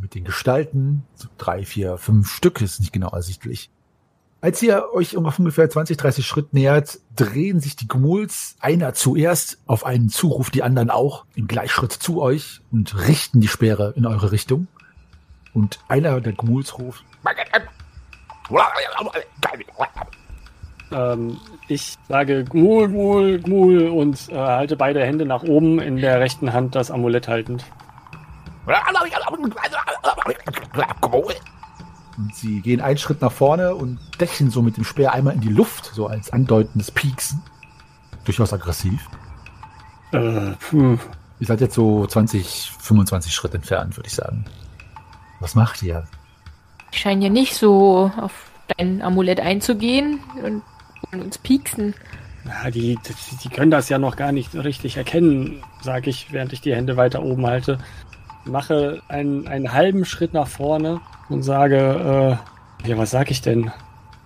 [0.01, 3.69] mit den Gestalten, so drei, vier, fünf Stück, ist nicht genau ersichtlich.
[4.41, 8.93] Als ihr euch um auf ungefähr 20, 30 Schritt nähert, drehen sich die Gumuls, einer
[8.93, 13.93] zuerst, auf einen Zuruf die anderen auch, im Gleichschritt zu euch und richten die Speere
[13.95, 14.67] in eure Richtung.
[15.53, 16.75] Und einer der ruft,
[20.91, 26.19] Ähm, ich sage Gmul, Gmul, Gmul und äh, halte beide Hände nach oben, in der
[26.19, 27.63] rechten Hand das Amulett haltend.
[32.17, 35.41] Und sie gehen einen Schritt nach vorne und stechen so mit dem Speer einmal in
[35.41, 37.41] die Luft, so als andeutendes Pieksen.
[38.25, 39.07] Durchaus aggressiv.
[40.11, 40.99] Äh, hm.
[41.39, 44.43] Ihr seid jetzt so 20, 25 Schritt entfernt, würde ich sagen.
[45.39, 46.05] Was macht ihr?
[46.91, 50.63] Ich scheine ja nicht so auf dein Amulett einzugehen und
[51.13, 51.93] uns pieksen.
[52.45, 56.53] Ja, die, die, die können das ja noch gar nicht richtig erkennen, sage ich, während
[56.53, 57.77] ich die Hände weiter oben halte.
[58.45, 60.99] Mache einen, einen halben Schritt nach vorne
[61.29, 62.39] und sage,
[62.85, 63.71] Ja, was sag ich denn?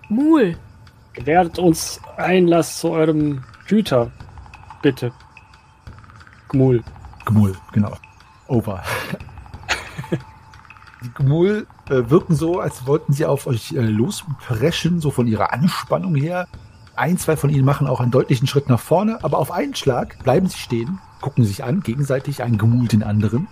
[0.10, 0.56] Mul.
[1.14, 4.12] Gewährt uns Einlass zu eurem Hüter.
[4.82, 5.12] Bitte.
[6.50, 6.84] Gmul.
[7.26, 7.94] Gmul, genau.
[8.48, 8.84] Over.
[11.04, 15.52] Die Gmul äh, wirken so, als wollten sie auf euch äh, lospreschen, so von ihrer
[15.52, 16.48] Anspannung her.
[16.96, 20.24] Ein, zwei von ihnen machen auch einen deutlichen Schritt nach vorne, aber auf einen Schlag
[20.24, 23.48] bleiben sie stehen, gucken sich an, gegenseitig ein Gmul den anderen,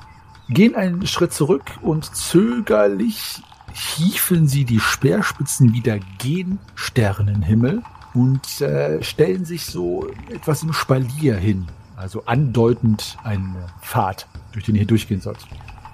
[0.47, 3.41] gehen einen Schritt zurück und zögerlich
[3.73, 7.81] hieven sie die Speerspitzen wieder gen Sternenhimmel
[8.13, 14.75] und äh, stellen sich so etwas im Spalier hin, also andeutend einen Pfad, durch den
[14.75, 15.39] ihr durchgehen sollt.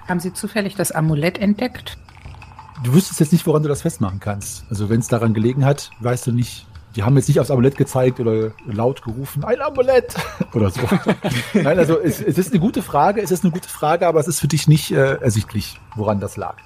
[0.08, 1.98] Haben Sie zufällig das Amulett entdeckt?
[2.82, 4.64] Du wüsstest jetzt nicht, woran du das festmachen kannst.
[4.70, 6.66] Also wenn es daran gelegen hat, weißt du nicht.
[6.96, 10.14] Die haben jetzt nicht aufs Amulett gezeigt oder laut gerufen, ein Amulett
[10.54, 10.80] oder so.
[11.52, 14.26] Nein, also es, es, ist eine gute Frage, es ist eine gute Frage, aber es
[14.26, 16.56] ist für dich nicht äh, ersichtlich, woran das lag.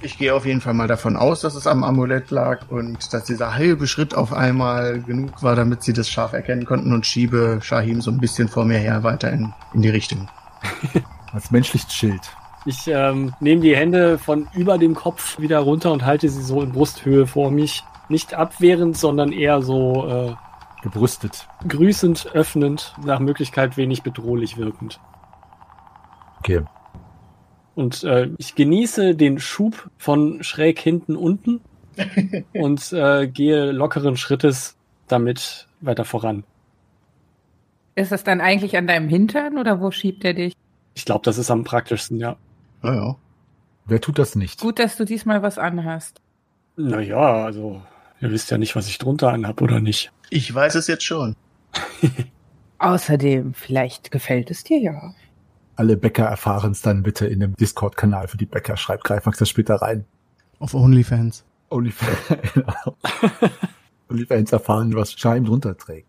[0.00, 3.24] Ich gehe auf jeden Fall mal davon aus, dass es am Amulett lag und dass
[3.24, 7.58] dieser halbe Schritt auf einmal genug war, damit sie das scharf erkennen konnten und schiebe
[7.60, 10.28] Shahim so ein bisschen vor mir her weiter in, in die Richtung.
[11.32, 12.20] Als menschliches Schild.
[12.66, 16.62] Ich ähm, nehme die Hände von über dem Kopf wieder runter und halte sie so
[16.62, 17.82] in Brusthöhe vor mich.
[18.08, 20.34] Nicht abwehrend, sondern eher so äh,
[20.82, 21.46] Gebrüstet.
[21.66, 25.00] grüßend, öffnend, nach Möglichkeit wenig bedrohlich wirkend.
[26.38, 26.62] Okay.
[27.74, 31.60] Und äh, ich genieße den Schub von schräg hinten unten
[32.54, 34.76] und äh, gehe lockeren Schrittes
[35.08, 36.44] damit weiter voran.
[37.94, 40.54] Ist das dann eigentlich an deinem Hintern oder wo schiebt er dich?
[40.94, 42.36] Ich glaube, das ist am praktischsten, ja.
[42.84, 43.16] Naja.
[43.86, 44.60] Wer tut das nicht?
[44.60, 46.20] Gut, dass du diesmal was anhast.
[46.76, 47.82] Naja, also,
[48.20, 50.12] ihr wisst ja nicht, was ich drunter anhab oder nicht.
[50.30, 51.36] Ich weiß es jetzt schon.
[52.78, 55.14] Außerdem, vielleicht gefällt es dir ja.
[55.76, 58.76] Alle Bäcker erfahren es dann bitte in dem Discord-Kanal für die Bäcker.
[58.76, 60.04] Schreibt Greifax das später rein.
[60.58, 61.44] Auf OnlyFans.
[61.70, 62.18] OnlyFans,
[62.54, 62.96] genau.
[64.10, 66.08] OnlyFans erfahren, was Scheim drunter trägt.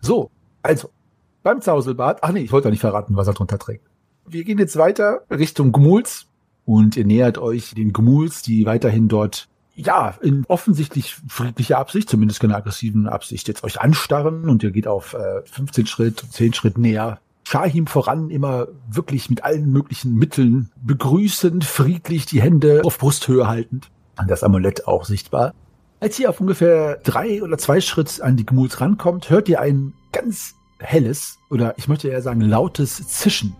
[0.00, 0.30] So,
[0.62, 0.90] also,
[1.42, 3.86] beim Zauselbad, ach nee, ich wollte doch nicht verraten, was er drunter trägt.
[4.26, 6.26] Wir gehen jetzt weiter Richtung Gmuls
[6.64, 12.40] und ihr nähert euch den Gmuls, die weiterhin dort, ja, in offensichtlich friedlicher Absicht, zumindest
[12.40, 16.78] keine aggressiven Absicht, jetzt euch anstarren und ihr geht auf äh, 15 Schritt, 10 Schritt
[16.78, 17.18] näher.
[17.44, 23.90] Shahim voran immer wirklich mit allen möglichen Mitteln begrüßend, friedlich die Hände auf Brusthöhe haltend.
[24.28, 25.52] Das Amulett auch sichtbar.
[25.98, 29.94] Als ihr auf ungefähr drei oder zwei Schritt an die Gmuls rankommt, hört ihr ein
[30.12, 33.56] ganz helles oder ich möchte eher sagen lautes Zischen.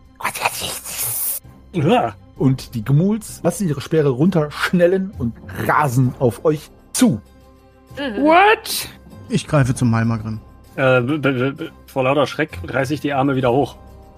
[2.37, 5.35] Und die Gmuls lassen ihre Speere runterschnellen und
[5.67, 7.21] rasen auf euch zu.
[7.97, 8.89] What?
[9.29, 10.41] Ich greife zum Malmagrim.
[10.77, 11.03] Äh,
[11.87, 13.77] vor lauter Schreck reiße ich die Arme wieder hoch.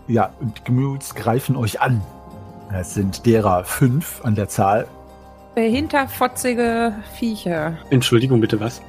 [0.09, 2.01] Ja, und die Gmuls greifen euch an.
[2.73, 4.87] Es sind derer fünf an der Zahl.
[5.55, 7.77] Hinterfotzige Viecher.
[7.91, 8.81] Entschuldigung, bitte was?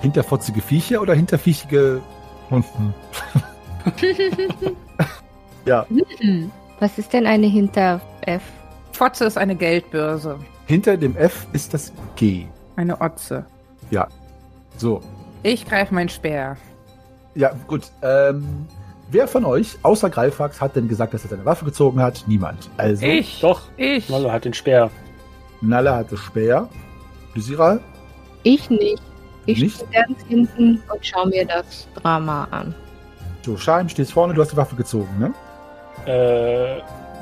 [0.00, 2.00] Hinterfotzige Viecher oder hinterviechige
[2.50, 2.94] Hunden?
[5.70, 5.86] ja,
[6.80, 8.42] Was ist denn eine Hinter-F?
[8.92, 10.38] Fotze ist eine Geldbörse.
[10.66, 12.46] hinter dem F ist das G.
[12.76, 13.44] Eine Otze.
[13.90, 14.08] Ja.
[14.76, 15.00] So.
[15.42, 16.56] Ich greife mein Speer.
[17.34, 17.82] Ja, gut.
[18.02, 18.66] Ähm,
[19.10, 22.24] wer von euch, außer Greifax, hat denn gesagt, dass er seine Waffe gezogen hat?
[22.26, 22.68] Niemand.
[22.76, 23.40] Also, Ich.
[23.40, 24.08] Doch, Ich.
[24.08, 24.90] Nollo hat den Speer.
[25.60, 26.68] Nalle hatte Speer.
[27.34, 27.78] Lysira?
[28.42, 29.02] Ich nicht.
[29.46, 29.76] Ich Nicht?
[29.76, 32.74] stehe ganz hinten und schaue mir das Drama an.
[33.44, 35.32] So, Scheim, stehst vorne, du hast die Waffe gezogen, ne?
[36.06, 36.80] Äh,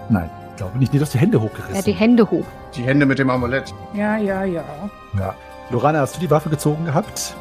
[0.08, 0.92] Nein, glaube nicht.
[0.92, 1.84] Nee, du hast die Hände Ja, hochgerissen.
[1.84, 2.44] die Hände hoch.
[2.74, 3.72] Die Hände mit dem Amulett.
[3.94, 4.64] Ja, ja, ja.
[5.18, 5.34] ja.
[5.70, 7.34] Lorana, hast du die Waffe gezogen gehabt?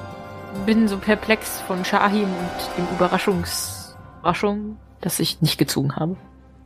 [0.65, 3.77] Bin so perplex von Shahim und dem Überraschungs
[4.19, 6.17] Überraschung, dass ich nicht gezogen habe.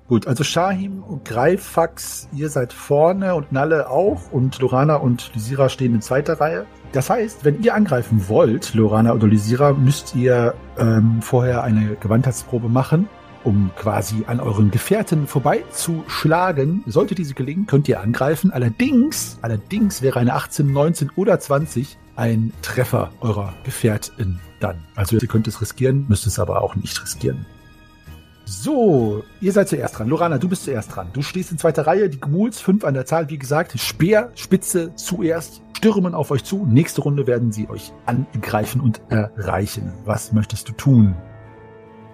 [0.07, 5.69] Gut, also Shahim und Greifax, ihr seid vorne und Nalle auch und Lorana und Lysira
[5.69, 6.65] stehen in zweiter Reihe.
[6.91, 12.67] Das heißt, wenn ihr angreifen wollt, Lorana oder Lysira, müsst ihr ähm, vorher eine Gewandheitsprobe
[12.67, 13.07] machen,
[13.43, 16.83] um quasi an euren Gefährten vorbeizuschlagen.
[16.87, 18.51] Sollte diese gelingen, könnt ihr angreifen.
[18.51, 24.83] Allerdings, allerdings wäre eine 18, 19 oder 20 ein Treffer eurer Gefährtin dann.
[24.95, 27.45] Also ihr könnt es riskieren, müsst es aber auch nicht riskieren.
[28.45, 30.09] So, ihr seid zuerst dran.
[30.09, 31.09] Lorana, du bist zuerst dran.
[31.13, 33.79] Du stehst in zweiter Reihe, die Gmuls, fünf an der Zahl, wie gesagt.
[33.79, 36.65] Speer, Spitze zuerst, stürmen auf euch zu.
[36.65, 39.93] Nächste Runde werden sie euch angreifen und erreichen.
[40.05, 41.15] Was möchtest du tun?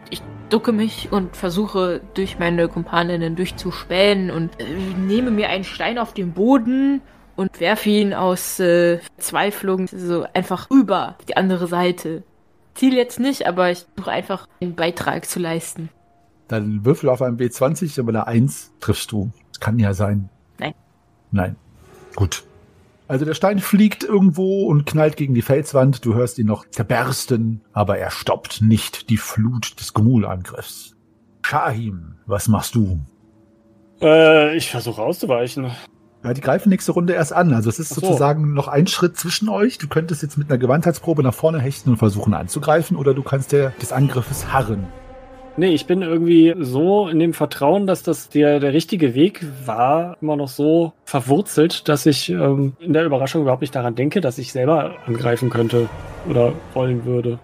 [0.10, 4.66] Ich ducke mich und versuche durch meine Kumpaninnen durchzuspähen und äh,
[4.98, 7.02] nehme mir einen Stein auf den Boden
[7.36, 12.24] und werfe ihn aus äh, Verzweiflung so einfach rüber auf die andere Seite.
[12.74, 15.90] Ziel jetzt nicht, aber ich versuche einfach einen Beitrag zu leisten.
[16.48, 19.32] Dann würfel auf einem W20, aber eine 1 triffst du.
[19.52, 20.30] Das kann ja sein.
[20.60, 20.74] Nein.
[21.32, 21.56] Nein.
[22.16, 22.44] Gut.
[23.08, 26.06] Also der Stein fliegt irgendwo und knallt gegen die Felswand.
[26.06, 30.96] Du hörst ihn noch zerbersten, aber er stoppt nicht die Flut des Gmul-Angriffs.
[31.42, 33.00] Shahim, was machst du?
[34.02, 35.72] Äh, ich versuche auszuweichen.
[36.24, 37.54] Ja, die greifen nächste Runde erst an.
[37.54, 38.02] Also es ist so.
[38.02, 39.78] sozusagen noch ein Schritt zwischen euch.
[39.78, 43.54] Du könntest jetzt mit einer Gewandheitsprobe nach vorne hechten und versuchen anzugreifen oder du kannst
[43.54, 44.88] der, des Angriffes harren.
[45.60, 50.16] Nee, ich bin irgendwie so in dem Vertrauen, dass das der, der richtige Weg war,
[50.22, 54.38] immer noch so verwurzelt, dass ich ähm, in der Überraschung überhaupt nicht daran denke, dass
[54.38, 55.90] ich selber angreifen könnte
[56.30, 57.40] oder wollen würde.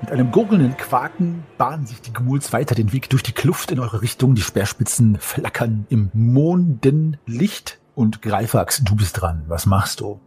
[0.00, 3.78] Mit einem gurgelnden Quaken bahnen sich die Gmuls weiter den Weg durch die Kluft in
[3.78, 4.34] eure Richtung.
[4.34, 7.78] Die Speerspitzen flackern im Mondenlicht.
[7.94, 9.44] Und Greifax, du bist dran.
[9.46, 10.18] Was machst du?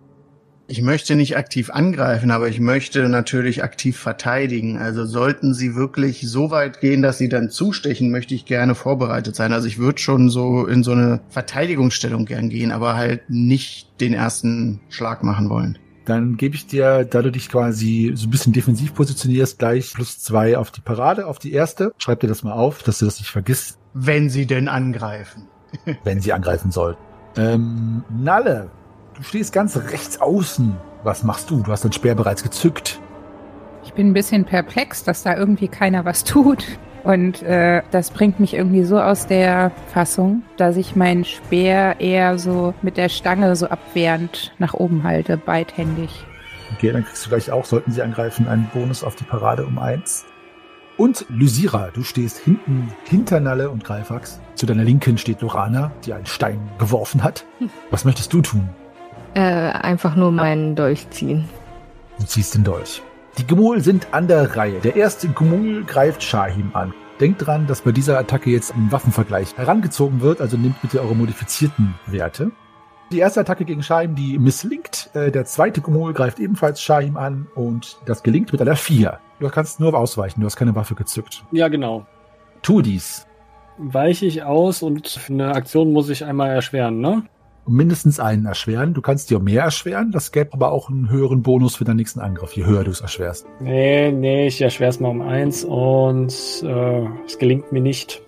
[0.68, 4.78] Ich möchte nicht aktiv angreifen, aber ich möchte natürlich aktiv verteidigen.
[4.80, 9.36] Also sollten sie wirklich so weit gehen, dass sie dann zustechen, möchte ich gerne vorbereitet
[9.36, 9.54] sein.
[9.54, 14.14] Also ich würde schon so in so eine Verteidigungsstellung gern gehen, aber halt nicht den
[14.14, 15.78] ersten Schlag machen wollen.
[16.06, 20.20] Dann gebe ich dir, da du dich quasi so ein bisschen defensiv positionierst, gleich plus
[20.20, 21.92] zwei auf die Parade, auf die erste.
[22.00, 25.48] Schreib dir das mal auf, dass du das nicht vergisst, Wenn sie denn angreifen.
[26.04, 26.98] wenn sie angreifen soll.
[27.38, 28.70] Ähm, Nalle,
[29.16, 30.76] du stehst ganz rechts außen.
[31.04, 31.62] Was machst du?
[31.62, 33.00] Du hast dein Speer bereits gezückt.
[33.84, 36.66] Ich bin ein bisschen perplex, dass da irgendwie keiner was tut.
[37.04, 42.40] Und äh, das bringt mich irgendwie so aus der Fassung, dass ich meinen Speer eher
[42.40, 46.26] so mit der Stange so abwehrend nach oben halte, beidhändig.
[46.74, 49.78] Okay, dann kriegst du gleich auch, sollten sie angreifen, einen Bonus auf die Parade um
[49.78, 50.26] eins.
[50.98, 54.40] Und Lysira, du stehst hinten hinter Nalle und Greifax.
[54.56, 57.46] Zu deiner Linken steht Lorana, die einen Stein geworfen hat.
[57.92, 58.70] Was möchtest du tun?
[59.36, 61.46] Äh, einfach nur meinen Dolch ziehen.
[62.18, 63.02] Du ziehst den Dolch.
[63.38, 64.80] Die Gmul sind an der Reihe.
[64.80, 66.94] Der erste Gmul greift Shahim an.
[67.20, 71.16] Denkt dran, dass bei dieser Attacke jetzt ein Waffenvergleich herangezogen wird, also nehmt bitte eure
[71.16, 72.52] modifizierten Werte.
[73.12, 75.10] Die erste Attacke gegen Shahim, die misslingt.
[75.14, 79.20] Äh, Der zweite Gmul greift ebenfalls Shahim an und das gelingt mit einer 4.
[79.40, 81.44] Du kannst nur ausweichen, du hast keine Waffe gezückt.
[81.52, 82.06] Ja, genau.
[82.62, 83.28] Tu dies.
[83.78, 87.24] Weiche ich aus und eine Aktion muss ich einmal erschweren, ne?
[87.68, 88.94] Mindestens einen erschweren.
[88.94, 92.20] Du kannst dir mehr erschweren, das gäbe aber auch einen höheren Bonus für deinen nächsten
[92.20, 93.48] Angriff, je höher du es erschwerst.
[93.60, 98.22] Nee, nee, ich erschwere es mal um eins und äh, es gelingt mir nicht.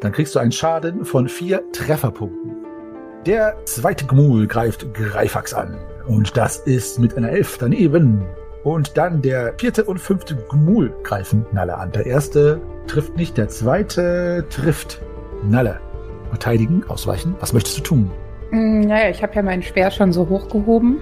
[0.00, 2.56] Dann kriegst du einen Schaden von vier Trefferpunkten.
[3.26, 5.76] Der zweite Gmul greift Greifax an.
[6.06, 8.24] Und das ist mit einer Elf daneben.
[8.64, 11.92] Und dann der vierte und fünfte Gmul greifen Nalle an.
[11.92, 15.02] Der erste trifft nicht, der zweite trifft
[15.44, 15.80] Nalle.
[16.30, 17.34] Verteidigen, ausweichen.
[17.40, 18.10] Was möchtest du tun?
[18.50, 21.00] Hm, naja, ich habe ja meinen Speer schon so hochgehoben.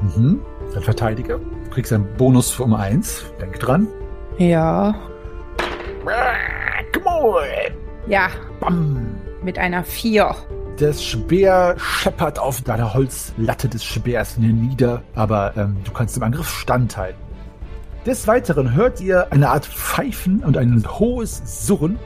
[0.00, 0.40] Mhm.
[0.74, 1.40] Dann verteidige.
[1.64, 3.24] Du kriegst einen Bonus für um eins.
[3.40, 3.86] Denk dran.
[4.38, 4.94] Ja.
[6.92, 7.42] Gmul!
[8.06, 8.28] Ja,
[8.60, 9.16] Bam!
[9.42, 10.34] mit einer 4.
[10.78, 16.48] Das Speer scheppert auf deiner Holzlatte des Speers nieder, aber ähm, du kannst dem Angriff
[16.48, 17.20] standhalten.
[18.06, 21.98] Des Weiteren hört ihr eine Art Pfeifen und ein hohes Surren.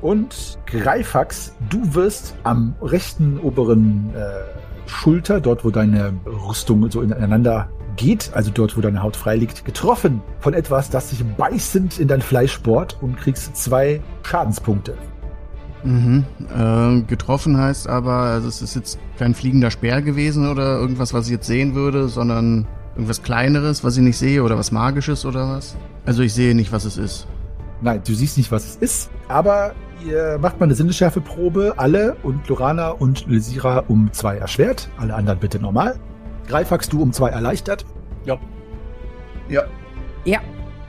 [0.00, 7.68] Und Greifax, du wirst am rechten oberen äh, Schulter, dort wo deine Rüstung so ineinander
[7.96, 12.08] geht, also dort wo deine Haut frei liegt, getroffen von etwas, das sich beißend in
[12.08, 14.94] dein Fleisch bohrt und kriegst zwei Schadenspunkte.
[15.82, 16.24] Mhm.
[16.54, 21.26] Äh, getroffen heißt aber, also es ist jetzt kein fliegender Speer gewesen oder irgendwas, was
[21.26, 25.48] ich jetzt sehen würde, sondern irgendwas Kleineres, was ich nicht sehe oder was Magisches oder
[25.48, 25.76] was?
[26.04, 27.26] Also ich sehe nicht, was es ist.
[27.82, 29.74] Nein, du siehst nicht, was es ist, aber
[30.04, 35.38] ihr macht mal eine Sinnesschärfeprobe, alle und Lorana und Lysira um zwei erschwert, alle anderen
[35.38, 35.98] bitte normal.
[36.48, 37.84] Greifax, du um zwei erleichtert.
[38.24, 38.38] Ja.
[39.48, 39.64] Ja.
[40.24, 40.40] Ja.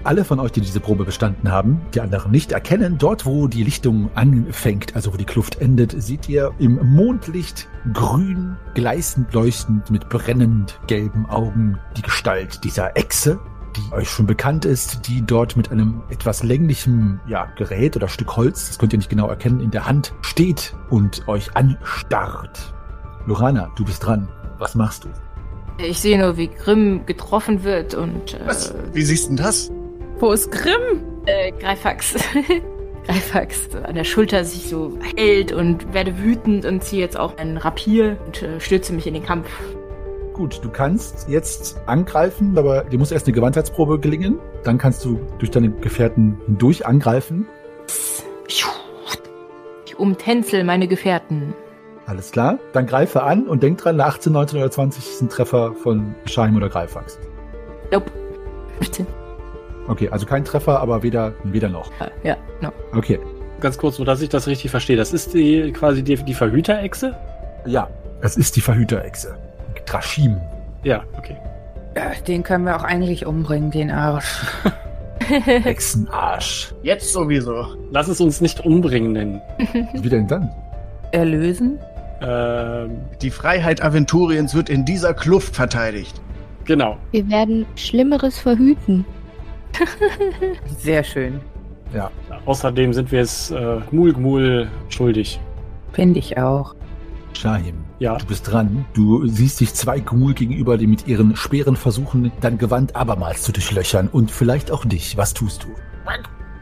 [0.04, 3.64] Alle von euch, die diese Probe bestanden haben, die anderen nicht, erkennen, dort wo die
[3.64, 10.08] Lichtung anfängt, also wo die Kluft endet, seht ihr im Mondlicht grün, gleißend leuchtend mit
[10.08, 13.40] brennend gelben Augen die Gestalt dieser Echse,
[13.78, 18.36] die euch schon bekannt ist, die dort mit einem etwas länglichen ja, Gerät oder Stück
[18.36, 22.74] Holz, das könnt ihr nicht genau erkennen, in der Hand steht und euch anstarrt.
[23.26, 24.28] Lorana, du bist dran.
[24.58, 25.10] Was machst du?
[25.78, 28.74] Ich sehe nur, wie Grimm getroffen wird und äh, Was?
[28.94, 29.72] Wie siehst du denn das?
[30.20, 31.04] Wo ist Grimm?
[31.28, 32.16] äh, Greifax.
[33.06, 37.58] Greifax an der Schulter sich so hält und werde wütend und ziehe jetzt auch ein
[37.58, 39.48] Rapier und äh, stürze mich in den Kampf.
[40.38, 44.38] Gut, du kannst jetzt angreifen, aber dir muss erst eine Gewandheitsprobe gelingen.
[44.64, 47.48] Dann kannst du durch deine Gefährten hindurch angreifen.
[48.48, 48.64] Ich
[49.98, 51.56] umtänzel meine Gefährten.
[52.06, 52.60] Alles klar.
[52.72, 56.14] Dann greife an und denk dran, eine 18, 19 oder 20 ist ein Treffer von
[56.26, 57.18] Scheim oder Greifax.
[57.92, 58.12] Nope.
[58.78, 59.08] 15.
[59.88, 61.90] Okay, also kein Treffer, aber weder, weder noch.
[62.24, 62.72] Ja, no.
[62.96, 63.20] Okay.
[63.60, 64.98] Ganz kurz, nur dass ich das richtig verstehe.
[64.98, 67.16] Das ist die quasi die, die Verhüterechse?
[67.66, 67.90] Ja,
[68.22, 69.36] es ist die Verhüterechse.
[69.88, 70.38] Trashim.
[70.84, 71.36] Ja, okay.
[72.28, 74.46] Den können wir auch eigentlich umbringen, den Arsch.
[75.28, 76.74] Hexenarsch.
[76.84, 77.66] Jetzt sowieso.
[77.92, 79.42] Lass es uns nicht umbringen nennen.
[79.94, 80.52] Wie denn dann?
[81.12, 81.80] Erlösen?
[82.22, 86.22] Ähm, Die Freiheit Aventuriens wird in dieser Kluft verteidigt.
[86.66, 86.98] genau.
[87.12, 89.06] Wir werden Schlimmeres verhüten.
[90.78, 91.40] Sehr schön.
[91.94, 92.10] Ja.
[92.46, 95.40] Außerdem sind wir es äh, Gmul Gmul schuldig.
[95.94, 96.76] Finde ich auch.
[97.34, 98.18] Shahim, Ja.
[98.18, 98.86] du bist dran.
[98.94, 103.52] Du siehst dich zwei Gmul gegenüber, die mit ihren Speeren versuchen, dein Gewand abermals zu
[103.52, 104.08] durchlöchern.
[104.08, 105.18] Und vielleicht auch dich.
[105.18, 105.68] Was tust du?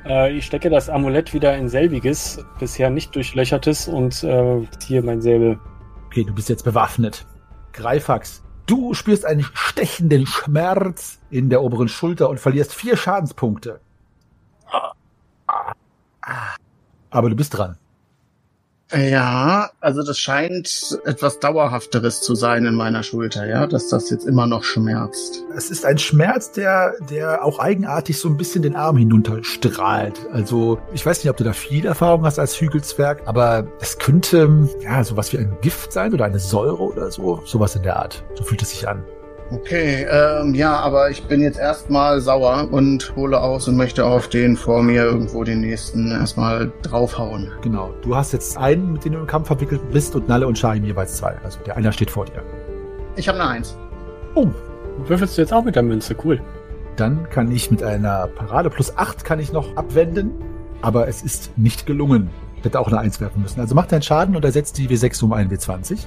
[0.06, 5.22] Äh, ich stecke das Amulett wieder in selbiges, bisher nicht durchlöchertes und äh, ziehe mein
[5.22, 5.60] Säbel.
[6.06, 7.26] Okay, du bist jetzt bewaffnet.
[7.74, 13.82] Greifax, du spürst einen stechenden Schmerz in der oberen Schulter und verlierst vier Schadenspunkte.
[17.10, 17.78] Aber du bist dran.
[18.94, 24.28] Ja, also das scheint etwas Dauerhafteres zu sein in meiner Schulter, ja, dass das jetzt
[24.28, 25.44] immer noch schmerzt.
[25.56, 30.28] Es ist ein Schmerz, der, der auch eigenartig so ein bisschen den Arm hinunterstrahlt.
[30.32, 34.70] Also, ich weiß nicht, ob du da viel Erfahrung hast als Hügelzwerg, aber es könnte,
[34.82, 37.42] ja, sowas wie ein Gift sein oder eine Säure oder so.
[37.46, 38.24] Sowas in der Art.
[38.36, 39.04] So fühlt es sich an.
[39.52, 44.28] Okay, ähm, ja, aber ich bin jetzt erstmal sauer und hole aus und möchte auf
[44.28, 47.52] den vor mir irgendwo den nächsten erstmal draufhauen.
[47.62, 47.93] Genau.
[48.02, 50.84] Du hast jetzt einen, mit dem du im Kampf verwickelt bist und Nalle und Shahim
[50.84, 51.36] jeweils zwei.
[51.43, 52.41] Also, der einer steht vor dir.
[53.16, 53.78] Ich habe eine Eins.
[54.34, 54.48] Oh,
[54.98, 56.16] Würfelst du jetzt auch mit der Münze?
[56.24, 56.41] Cool.
[56.96, 60.32] Dann kann ich mit einer Parade plus 8 kann ich noch abwenden,
[60.82, 62.30] aber es ist nicht gelungen.
[62.58, 63.60] Ich hätte auch eine 1 werfen müssen.
[63.60, 66.00] Also mach deinen Schaden und ersetzt die W6 um einen W20.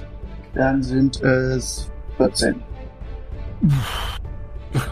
[0.55, 2.55] Dann sind es 14.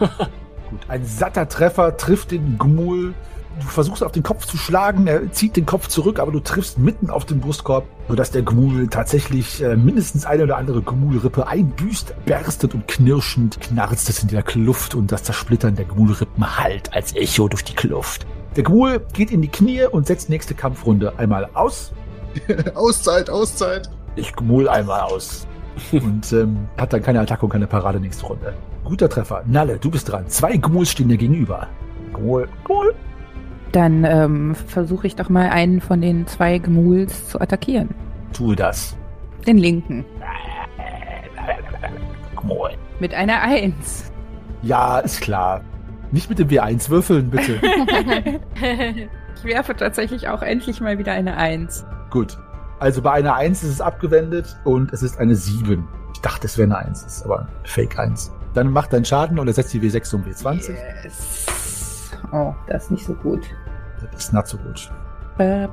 [0.70, 3.14] Gut, ein satter Treffer trifft den Gmul.
[3.60, 6.78] Du versuchst auf den Kopf zu schlagen, er zieht den Kopf zurück, aber du triffst
[6.78, 12.24] mitten auf den Brustkorb, sodass der Gmul tatsächlich äh, mindestens eine oder andere Gmulrippe einbüßt,
[12.24, 17.16] berstet und knirschend knarzt es in der Kluft und das Zersplittern der Gmulrippen hallt als
[17.16, 18.26] Echo durch die Kluft.
[18.54, 21.92] Der Gmul geht in die Knie und setzt nächste Kampfrunde einmal aus.
[22.74, 23.90] Auszeit, Auszeit.
[24.14, 25.47] Ich Gmul einmal aus.
[25.92, 28.54] und ähm, hat dann keine Attacke und keine Parade nächste Runde.
[28.84, 29.42] Guter Treffer.
[29.46, 30.26] Nalle, du bist dran.
[30.28, 31.68] Zwei Gmuls stehen dir gegenüber.
[32.12, 32.94] Gmul, Gmul.
[33.72, 37.90] Dann ähm, versuche ich doch mal einen von den zwei Gmuls zu attackieren.
[38.32, 38.96] Tue das.
[39.46, 40.04] Den linken.
[42.36, 42.70] Gmul.
[42.98, 44.10] Mit einer Eins.
[44.62, 45.60] Ja, ist klar.
[46.10, 47.60] Nicht mit dem W1 würfeln, bitte.
[49.36, 51.84] ich werfe tatsächlich auch endlich mal wieder eine Eins.
[52.10, 52.38] Gut.
[52.80, 55.86] Also bei einer 1 ist es abgewendet und es ist eine 7.
[56.14, 58.32] Ich dachte, es wäre eine 1, ist aber Fake 1.
[58.54, 60.74] Dann macht deinen Schaden und ersetzt die W6 um W20.
[61.04, 61.46] Yes.
[62.32, 63.42] Oh, das ist nicht so gut.
[64.12, 64.90] Das ist not so gut.
[65.36, 65.68] Ba.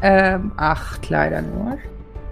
[0.00, 1.76] Ähm, acht leider nur.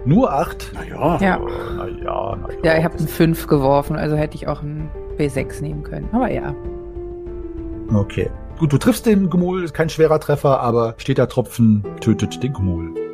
[0.05, 0.71] Nur 8?
[0.73, 1.17] Naja.
[1.19, 1.39] Ja.
[1.75, 2.57] Naja, naja.
[2.63, 6.07] Ja, ich habe eine 5 geworfen, also hätte ich auch ein B6 nehmen können.
[6.13, 6.55] Aber ja.
[7.93, 8.29] Okay.
[8.57, 12.53] Gut, du triffst den Gmul, ist kein schwerer Treffer, aber steht der Tropfen tötet den
[12.53, 13.06] Gmul.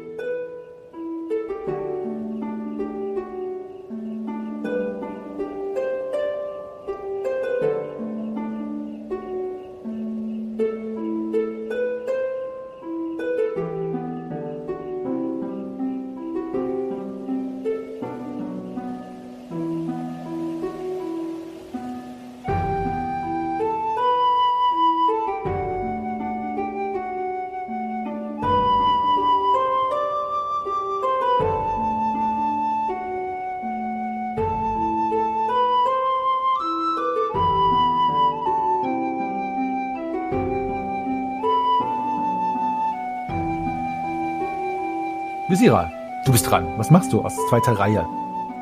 [45.54, 45.92] Visira,
[46.26, 46.68] du bist dran.
[46.78, 48.04] Was machst du aus zweiter Reihe?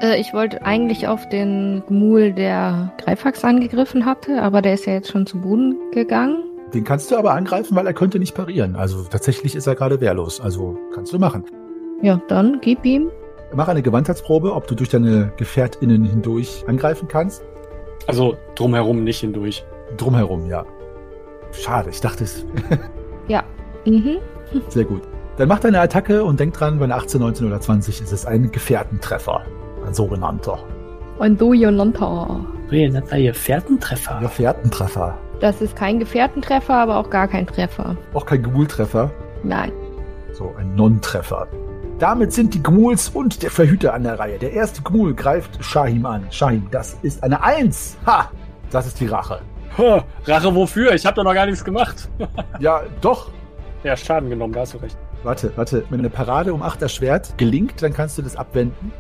[0.02, 4.92] Äh, ich wollte eigentlich auf den Gmul, der Greifax angegriffen hatte, aber der ist ja
[4.92, 6.44] jetzt schon zu Boden gegangen.
[6.74, 8.76] Den kannst du aber angreifen, weil er könnte nicht parieren.
[8.76, 10.42] Also tatsächlich ist er gerade wehrlos.
[10.42, 11.46] Also kannst du machen.
[12.02, 13.10] Ja, dann gib ihm.
[13.54, 17.42] Mach eine Gewandheitsprobe, ob du durch deine GefährtInnen hindurch angreifen kannst.
[18.06, 19.64] Also drumherum nicht hindurch.
[19.96, 20.66] Drumherum, ja.
[21.54, 22.46] Schade, ich dachte es.
[23.30, 23.46] Ja.
[23.86, 24.18] Mhm.
[24.68, 25.04] Sehr gut.
[25.42, 28.28] Dann mach deine Attacke und denk dran, bei einer 18, 19 oder 20 ist es
[28.28, 29.42] ein Gefährtentreffer.
[29.84, 30.60] Ein sogenannter.
[31.18, 32.46] Und du, Jonanta.
[32.70, 34.20] Gefährtentreffer.
[34.22, 35.18] Gefährtentreffer.
[35.40, 37.98] Das ist kein Gefährtentreffer, aber auch gar kein Treffer.
[38.14, 39.10] Auch kein Gmul-Treffer.
[39.44, 39.72] Nein.
[40.32, 41.48] So, ein Non-Treffer.
[41.98, 44.38] Damit sind die Gmuls und der Verhüter an der Reihe.
[44.38, 46.28] Der erste Gmul greift Shahim an.
[46.30, 47.98] Shahim, das ist eine Eins.
[48.06, 48.30] Ha!
[48.70, 49.42] Das ist die Rache.
[50.28, 50.94] Rache wofür?
[50.94, 52.10] Ich habe doch noch gar nichts gemacht.
[52.60, 53.32] Ja, doch.
[53.84, 54.96] ja, Schaden genommen, da hast du recht.
[55.24, 55.84] Warte, warte.
[55.90, 58.92] Wenn eine Parade um 8 erschwert gelingt, dann kannst du das abwenden.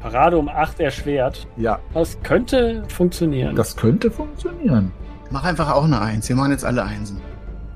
[0.00, 1.46] Parade um 8 erschwert.
[1.56, 3.54] Ja, Das könnte funktionieren.
[3.56, 4.92] das könnte funktionieren.
[5.30, 6.28] Mach einfach auch eine Eins.
[6.28, 7.20] Wir machen jetzt alle Einsen.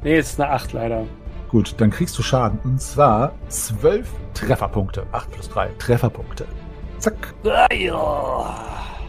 [0.03, 1.05] nee, ist eine 8 leider.
[1.51, 2.59] Gut, dann kriegst du Schaden.
[2.65, 5.05] Und zwar 12 Trefferpunkte.
[5.13, 6.47] 8 plus 3 Trefferpunkte.
[6.99, 7.33] Zack.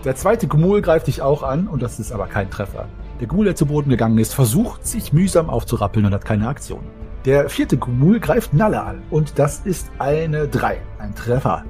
[0.03, 2.85] Der zweite Gmul greift dich auch an und das ist aber kein Treffer.
[3.19, 6.81] Der Gmul, der zu Boden gegangen ist, versucht sich mühsam aufzurappeln und hat keine Aktion.
[7.25, 10.77] Der vierte Gmul greift Nalle an und das ist eine 3.
[10.99, 11.63] Ein Treffer.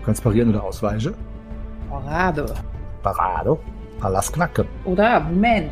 [0.00, 1.12] Du kannst parieren oder ausweichen.
[1.90, 2.46] Parade.
[3.02, 3.60] Parado.
[4.00, 4.66] Palas knacken.
[4.86, 5.70] Oder Moment.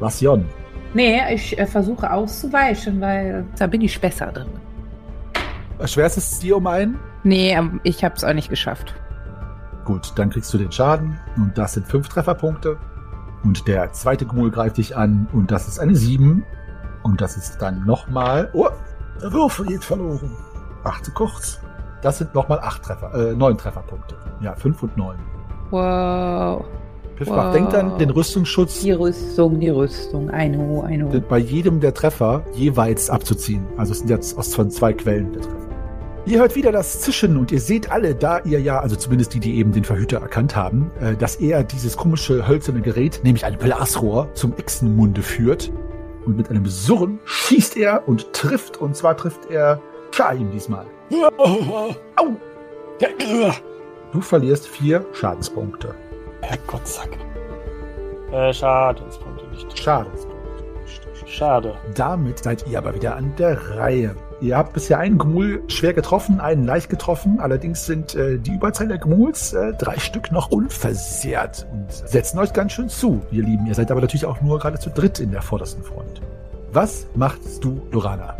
[0.00, 0.46] Lassion.
[0.94, 4.48] Nee, ich äh, versuche auszuweichen, weil da bin ich besser drin.
[5.78, 6.98] Erschwerst es dir um einen?
[7.22, 8.94] Nee, ähm, ich hab's auch nicht geschafft.
[9.84, 12.78] Gut, dann kriegst du den Schaden und das sind fünf Trefferpunkte.
[13.44, 16.44] Und der zweite Gmul greift dich an und das ist eine 7.
[17.02, 18.50] Und das ist dann nochmal.
[18.52, 18.68] Oh,
[19.22, 20.36] der Würfel geht verloren.
[20.84, 21.58] Achte kurz.
[22.02, 24.16] Das sind nochmal acht Treffer, äh, neun Trefferpunkte.
[24.40, 25.16] Ja, fünf und neun.
[25.70, 26.64] Wow.
[27.16, 27.52] Piffbach, Wow.
[27.52, 30.30] denkt an den Rüstungsschutz Die Rüstung, die Rüstung.
[30.30, 31.04] Eine, eine.
[31.20, 33.66] bei jedem der Treffer jeweils abzuziehen.
[33.76, 35.56] Also es sind jetzt aus von zwei Quellen der Treffer.
[36.26, 39.40] Ihr hört wieder das Zischen und ihr seht alle, da ihr ja, also zumindest die,
[39.40, 43.56] die eben den Verhüter erkannt haben, äh, dass er dieses komische hölzerne Gerät, nämlich ein
[43.58, 45.70] Blasrohr, zum Echsenmunde führt.
[46.24, 49.80] Und mit einem Surren schießt er und trifft, und zwar trifft er
[50.12, 50.86] Shaim diesmal.
[51.38, 51.94] Au!
[54.12, 55.94] Du verlierst vier Schadenspunkte.
[56.42, 57.16] Herrgottsack.
[58.32, 59.02] Äh, schade.
[59.06, 59.78] Das konnte nicht.
[59.78, 60.40] Schadenspunkte.
[61.26, 61.74] Schade.
[61.94, 64.14] Damit seid ihr aber wieder an der Reihe.
[64.40, 67.40] Ihr habt bisher einen Gmul schwer getroffen, einen leicht getroffen.
[67.40, 72.54] Allerdings sind äh, die Überzahl der Gmuls äh, drei Stück noch unversehrt und setzen euch
[72.54, 73.66] ganz schön zu, ihr Lieben.
[73.66, 76.22] Ihr seid aber natürlich auch nur gerade zu dritt in der vordersten Front.
[76.72, 78.34] Was machst du, Lorana?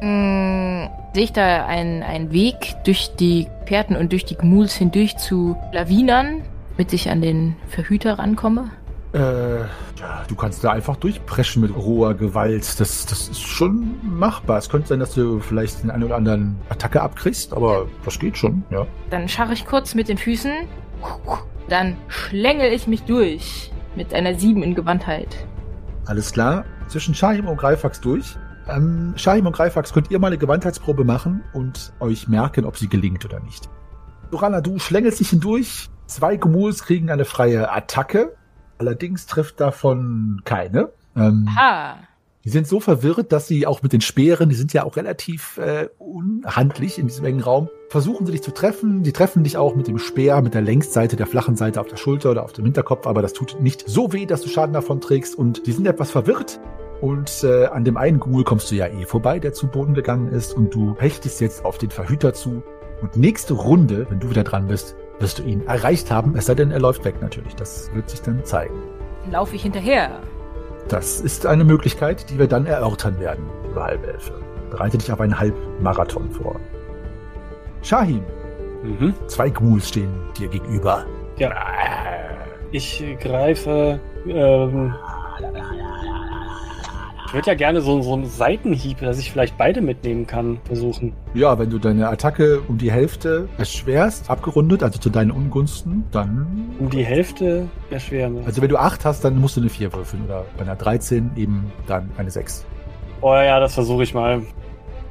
[0.00, 5.16] Mm, sehe ich da einen, einen Weg durch die Pferden und durch die Gmuls hindurch
[5.16, 6.42] zu Lawinern,
[6.76, 8.70] damit ich an den Verhüter rankomme?
[9.12, 12.62] Äh, ja, du kannst da einfach durchpreschen mit roher Gewalt.
[12.78, 14.58] Das, das ist schon machbar.
[14.58, 18.36] Es könnte sein, dass du vielleicht den einen oder anderen Attacke abkriegst, aber das geht
[18.36, 18.86] schon, ja.
[19.10, 20.52] Dann scharre ich kurz mit den Füßen.
[21.68, 25.44] Dann schlängel ich mich durch mit einer 7 in Gewandtheit.
[26.06, 26.64] Alles klar.
[26.88, 28.36] Zwischen Shahim und Greifax durch.
[28.68, 32.88] Ähm, Shahim und Greifax könnt ihr mal eine Gewandheitsprobe machen und euch merken, ob sie
[32.88, 33.68] gelingt oder nicht.
[34.30, 35.88] Lorana, du schlängelst dich hindurch.
[36.06, 38.36] Zwei Gumuls kriegen eine freie Attacke.
[38.80, 40.88] Allerdings trifft davon keine.
[41.14, 41.98] Ähm, Ha!
[42.44, 45.58] die sind so verwirrt, dass sie auch mit den Speeren, die sind ja auch relativ
[45.58, 49.02] äh, unhandlich in diesem engen Raum, versuchen sie dich zu treffen.
[49.02, 51.96] Die treffen dich auch mit dem Speer, mit der Längsseite, der flachen Seite auf der
[51.96, 55.02] Schulter oder auf dem Hinterkopf, aber das tut nicht so weh, dass du Schaden davon
[55.02, 55.34] trägst.
[55.34, 56.60] Und die sind etwas verwirrt.
[57.02, 60.28] Und äh, an dem einen Ghoul kommst du ja eh vorbei, der zu Boden gegangen
[60.28, 60.54] ist.
[60.54, 62.62] Und du hechtest jetzt auf den Verhüter zu.
[63.02, 66.34] Und nächste Runde, wenn du wieder dran bist, wirst du ihn erreicht haben.
[66.36, 67.54] Es sei denn, er läuft weg natürlich.
[67.54, 68.74] Das wird sich dann zeigen.
[69.30, 70.10] Laufe ich hinterher.
[70.88, 74.32] Das ist eine Möglichkeit, die wir dann erörtern werden, liebe Halbelfe.
[74.70, 76.56] Bereite dich auf einen Halbmarathon vor.
[77.82, 78.22] Shahim,
[78.82, 79.14] Mhm.
[79.26, 81.04] zwei Ghouls stehen dir gegenüber.
[81.36, 81.52] Ja.
[82.72, 84.00] Ich greife.
[84.26, 84.94] Ähm,
[87.26, 91.12] ich würde ja gerne so, so einen Seitenhieb, dass ich vielleicht beide mitnehmen kann, versuchen.
[91.34, 96.74] Ja, wenn du deine Attacke um die Hälfte erschwerst, abgerundet, also zu deinen Ungunsten, dann...
[96.78, 98.42] Um die Hälfte erschweren.
[98.44, 100.24] Also wenn du 8 hast, dann musst du eine 4 würfeln.
[100.24, 102.66] Oder bei einer 13 eben dann eine 6.
[103.20, 104.42] oh ja, das versuche ich mal.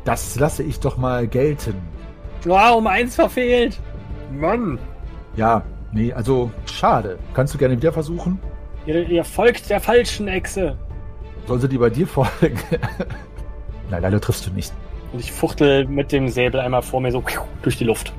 [0.04, 1.76] Das lasse ich doch mal gelten.
[2.46, 3.80] Wow, um eins verfehlt.
[4.32, 4.80] Mann.
[5.36, 7.18] Ja, nee, also schade.
[7.34, 8.40] Kannst du gerne wieder versuchen?
[8.86, 10.78] Ihr, ihr folgt der falschen Echse.
[11.50, 12.30] Soll sie die bei dir folgen?
[13.90, 14.72] Nein, leider triffst du nicht.
[15.12, 17.24] Und ich fuchtel mit dem Säbel einmal vor mir so
[17.64, 18.14] durch die Luft.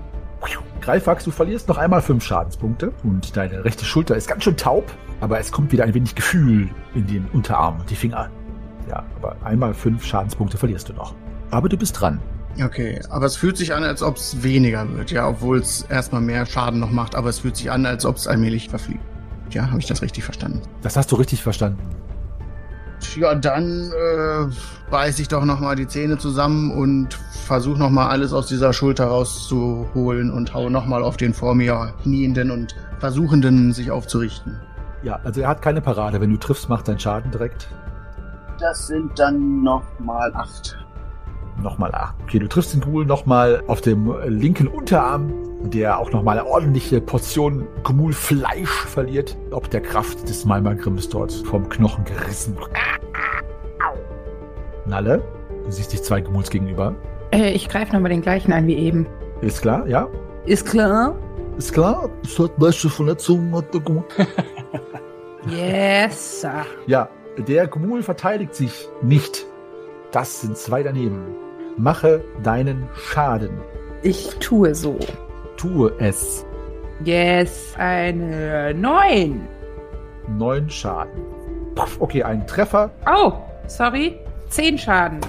[0.81, 4.91] Greifax, du verlierst noch einmal fünf Schadenspunkte und deine rechte Schulter ist ganz schön taub,
[5.21, 8.31] aber es kommt wieder ein wenig Gefühl in den Unterarm und die Finger.
[8.89, 11.15] Ja, aber einmal fünf Schadenspunkte verlierst du noch.
[11.53, 12.19] Aber du bist dran.
[12.61, 16.23] Okay, aber es fühlt sich an, als ob es weniger wird, ja, obwohl es erstmal
[16.23, 19.05] mehr Schaden noch macht, aber es fühlt sich an, als ob es allmählich verfliegt.
[19.51, 20.63] Ja, habe ich das richtig verstanden?
[20.83, 21.79] Das hast du richtig verstanden.
[23.17, 24.47] Ja, dann äh,
[24.91, 27.15] beiß ich doch nochmal die Zähne zusammen und
[27.47, 32.51] versuche nochmal alles aus dieser Schulter rauszuholen und hau nochmal auf den vor mir Knienden
[32.51, 34.61] und Versuchenden sich aufzurichten.
[35.03, 36.21] Ja, also er hat keine Parade.
[36.21, 37.69] Wenn du triffst, macht dein Schaden direkt.
[38.59, 40.77] Das sind dann nochmal acht.
[41.63, 42.15] Nochmal acht.
[42.23, 45.33] Okay, du triffst den Ghoul nochmal auf dem linken Unterarm,
[45.63, 49.37] der auch nochmal eine ordentliche Portion Ghoul-Fleisch verliert.
[49.51, 52.57] Ob der Kraft des Malmagrimms dort vom Knochen gerissen.
[54.87, 55.23] Nalle,
[55.65, 56.95] du siehst dich zwei Ghouls gegenüber.
[57.33, 59.07] Äh, ich greife nochmal den gleichen an wie eben.
[59.41, 60.09] Ist klar, ja?
[60.47, 61.15] Ist klar?
[61.59, 62.09] Ist klar?
[62.25, 64.05] Es hat leichte Verletzungen, hat der Gumul.
[65.49, 66.67] Yes, Sir.
[66.87, 69.47] Ja, der Gumul verteidigt sich nicht.
[70.13, 71.35] Das sind zwei daneben.
[71.77, 73.61] Mache deinen Schaden.
[74.03, 74.99] Ich tue so.
[75.57, 76.45] Tue es.
[77.05, 79.41] Yes, eine 9.
[80.37, 81.23] Neun Schaden.
[81.75, 82.91] Puff, okay, ein Treffer.
[83.07, 83.33] Oh,
[83.67, 84.19] sorry.
[84.49, 85.21] 10 Schaden.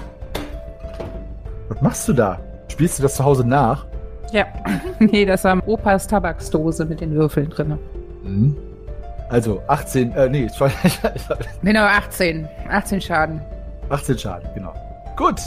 [1.68, 2.40] Was machst du da?
[2.68, 3.86] Spielst du das zu Hause nach?
[4.32, 4.46] Ja.
[4.98, 7.78] nee, das war Opas Tabaksdose mit den Würfeln drin.
[8.24, 8.56] Mhm.
[9.28, 10.48] Also 18, äh, nee,
[11.62, 12.48] Genau, 18.
[12.68, 13.40] 18 Schaden.
[13.88, 14.74] 18 Schaden, genau.
[15.16, 15.40] Gut,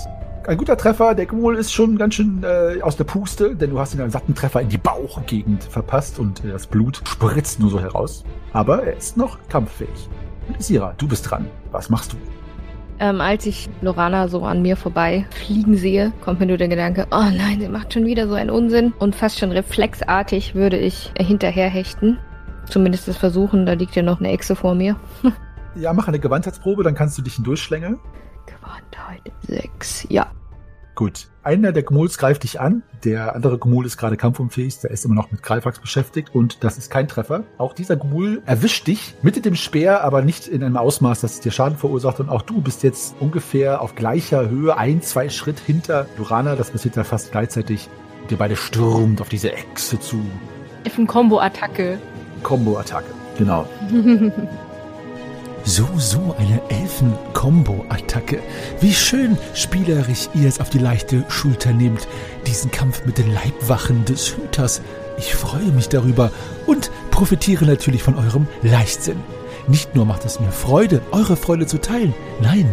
[0.48, 1.16] ein guter Treffer.
[1.16, 4.12] Der Gmul ist schon ganz schön äh, aus der Puste, denn du hast ihn einen
[4.12, 8.24] satten Treffer in die Bauchgegend verpasst und äh, das Blut spritzt nur so heraus.
[8.54, 10.10] Aber er ist noch kampffähig.
[10.60, 11.48] Sira, du bist dran.
[11.72, 12.18] Was machst du?
[13.00, 17.08] Ähm, als ich Lorana so an mir vorbei fliegen sehe, kommt mir nur der Gedanke,
[17.12, 18.94] oh nein, sie macht schon wieder so einen Unsinn.
[19.00, 22.20] Und fast schon reflexartig würde ich hinterherhechten.
[22.70, 24.96] Zumindest das versuchen, da liegt ja noch eine Echse vor mir.
[25.78, 28.00] Ja, mach eine Gewandheitsprobe, dann kannst du dich hindurchschlängeln.
[28.46, 30.32] Gewandtheit 6, ja.
[30.96, 31.28] Gut.
[31.44, 32.82] Einer der Gmuls greift dich an.
[33.04, 34.80] Der andere Gmul ist gerade kampfunfähig.
[34.80, 36.34] Der ist immer noch mit Greifax beschäftigt.
[36.34, 37.44] Und das ist kein Treffer.
[37.58, 41.40] Auch dieser Gmul erwischt dich mit dem Speer, aber nicht in einem Ausmaß, dass es
[41.42, 42.20] dir Schaden verursacht.
[42.22, 46.56] Und auch du bist jetzt ungefähr auf gleicher Höhe, ein, zwei Schritt hinter Lorana.
[46.56, 47.90] Das passiert ja fast gleichzeitig.
[48.24, 50.20] Und ihr beide stürmt auf diese Echse zu.
[50.86, 52.00] F-Kombo-Attacke.
[52.42, 53.12] Combo-Attacke.
[53.38, 53.68] Genau.
[55.68, 58.40] So, so eine Elfen-Kombo-Attacke.
[58.82, 62.08] Wie schön spielerisch ihr es auf die leichte Schulter nehmt,
[62.46, 64.84] diesen Kampf mit den Leibwachen des Hüters.
[65.18, 66.32] Ich freue mich darüber
[66.68, 69.18] und profitiere natürlich von eurem Leichtsinn.
[69.68, 72.14] Nicht nur macht es mir Freude, eure Freude zu teilen,
[72.44, 72.70] nein,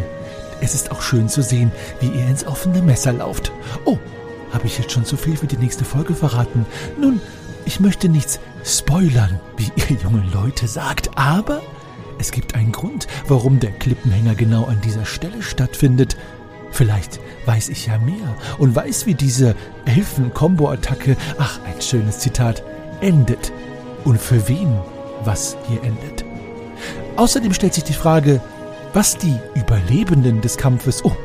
[0.60, 3.52] es ist auch schön zu sehen, wie ihr ins offene Messer lauft.
[3.86, 3.96] Oh,
[4.52, 6.66] habe ich jetzt schon zu viel für die nächste Folge verraten?
[7.00, 7.22] Nun,
[7.64, 11.62] ich möchte nichts spoilern, wie ihr jungen Leute sagt, aber
[12.18, 16.16] es gibt einen Grund, warum der Klippenhänger genau an dieser Stelle stattfindet.
[16.70, 19.54] Vielleicht weiß ich ja mehr und weiß, wie diese
[19.84, 22.62] Elfen-Kombo-Attacke, ach, ein schönes Zitat,
[23.00, 23.52] endet.
[24.04, 24.78] Und für wen
[25.24, 26.24] was hier endet.
[27.16, 28.40] Außerdem stellt sich die Frage,
[28.94, 31.16] was die Überlebenden des Kampfes, oh,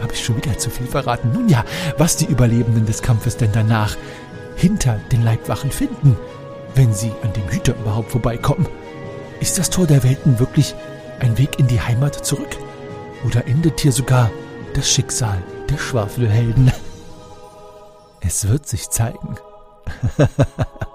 [0.00, 1.64] habe ich schon wieder zu viel verraten, nun ja,
[1.98, 3.96] was die Überlebenden des Kampfes denn danach
[4.56, 6.16] hinter den Leibwachen finden,
[6.74, 8.66] wenn sie an dem Hüter überhaupt vorbeikommen.
[9.40, 10.74] Ist das Tor der Welten wirklich
[11.20, 12.56] ein Weg in die Heimat zurück?
[13.24, 14.30] Oder endet hier sogar
[14.74, 16.72] das Schicksal der Schwafelhelden?
[18.20, 19.36] Es wird sich zeigen.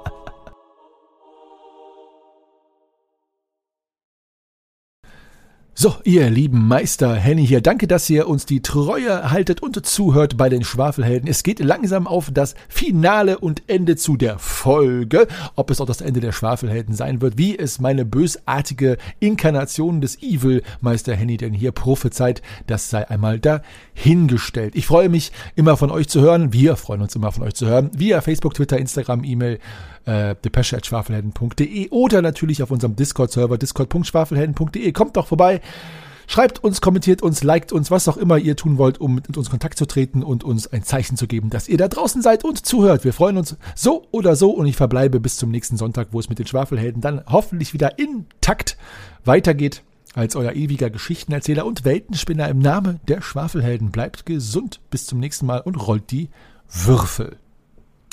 [5.73, 10.35] So, ihr lieben Meister Henny hier, danke, dass ihr uns die Treue haltet und zuhört
[10.35, 11.29] bei den Schwafelhelden.
[11.29, 15.27] Es geht langsam auf das Finale und Ende zu der Folge.
[15.55, 20.21] Ob es auch das Ende der Schwafelhelden sein wird, wie es meine bösartige Inkarnation des
[20.21, 24.75] Evil Meister Henny denn hier prophezeit, das sei einmal dahingestellt.
[24.75, 26.51] Ich freue mich immer von euch zu hören.
[26.51, 27.91] Wir freuen uns immer von euch zu hören.
[27.95, 29.57] Via Facebook, Twitter, Instagram, E-Mail,
[30.05, 34.91] äh, depesche.schwafelhelden.de oder natürlich auf unserem Discord-Server discord.schwafelhelden.de.
[34.91, 35.61] Kommt doch vorbei.
[36.27, 39.49] Schreibt uns, kommentiert uns, liked uns, was auch immer ihr tun wollt, um mit uns
[39.49, 42.65] Kontakt zu treten und uns ein Zeichen zu geben, dass ihr da draußen seid und
[42.65, 43.03] zuhört.
[43.03, 46.29] Wir freuen uns so oder so und ich verbleibe bis zum nächsten Sonntag, wo es
[46.29, 48.77] mit den Schwafelhelden dann hoffentlich wieder intakt
[49.25, 49.83] weitergeht.
[50.13, 54.79] Als euer ewiger Geschichtenerzähler und Weltenspinner im Namen der Schwafelhelden bleibt gesund.
[54.89, 56.29] Bis zum nächsten Mal und rollt die
[56.69, 57.37] Würfel.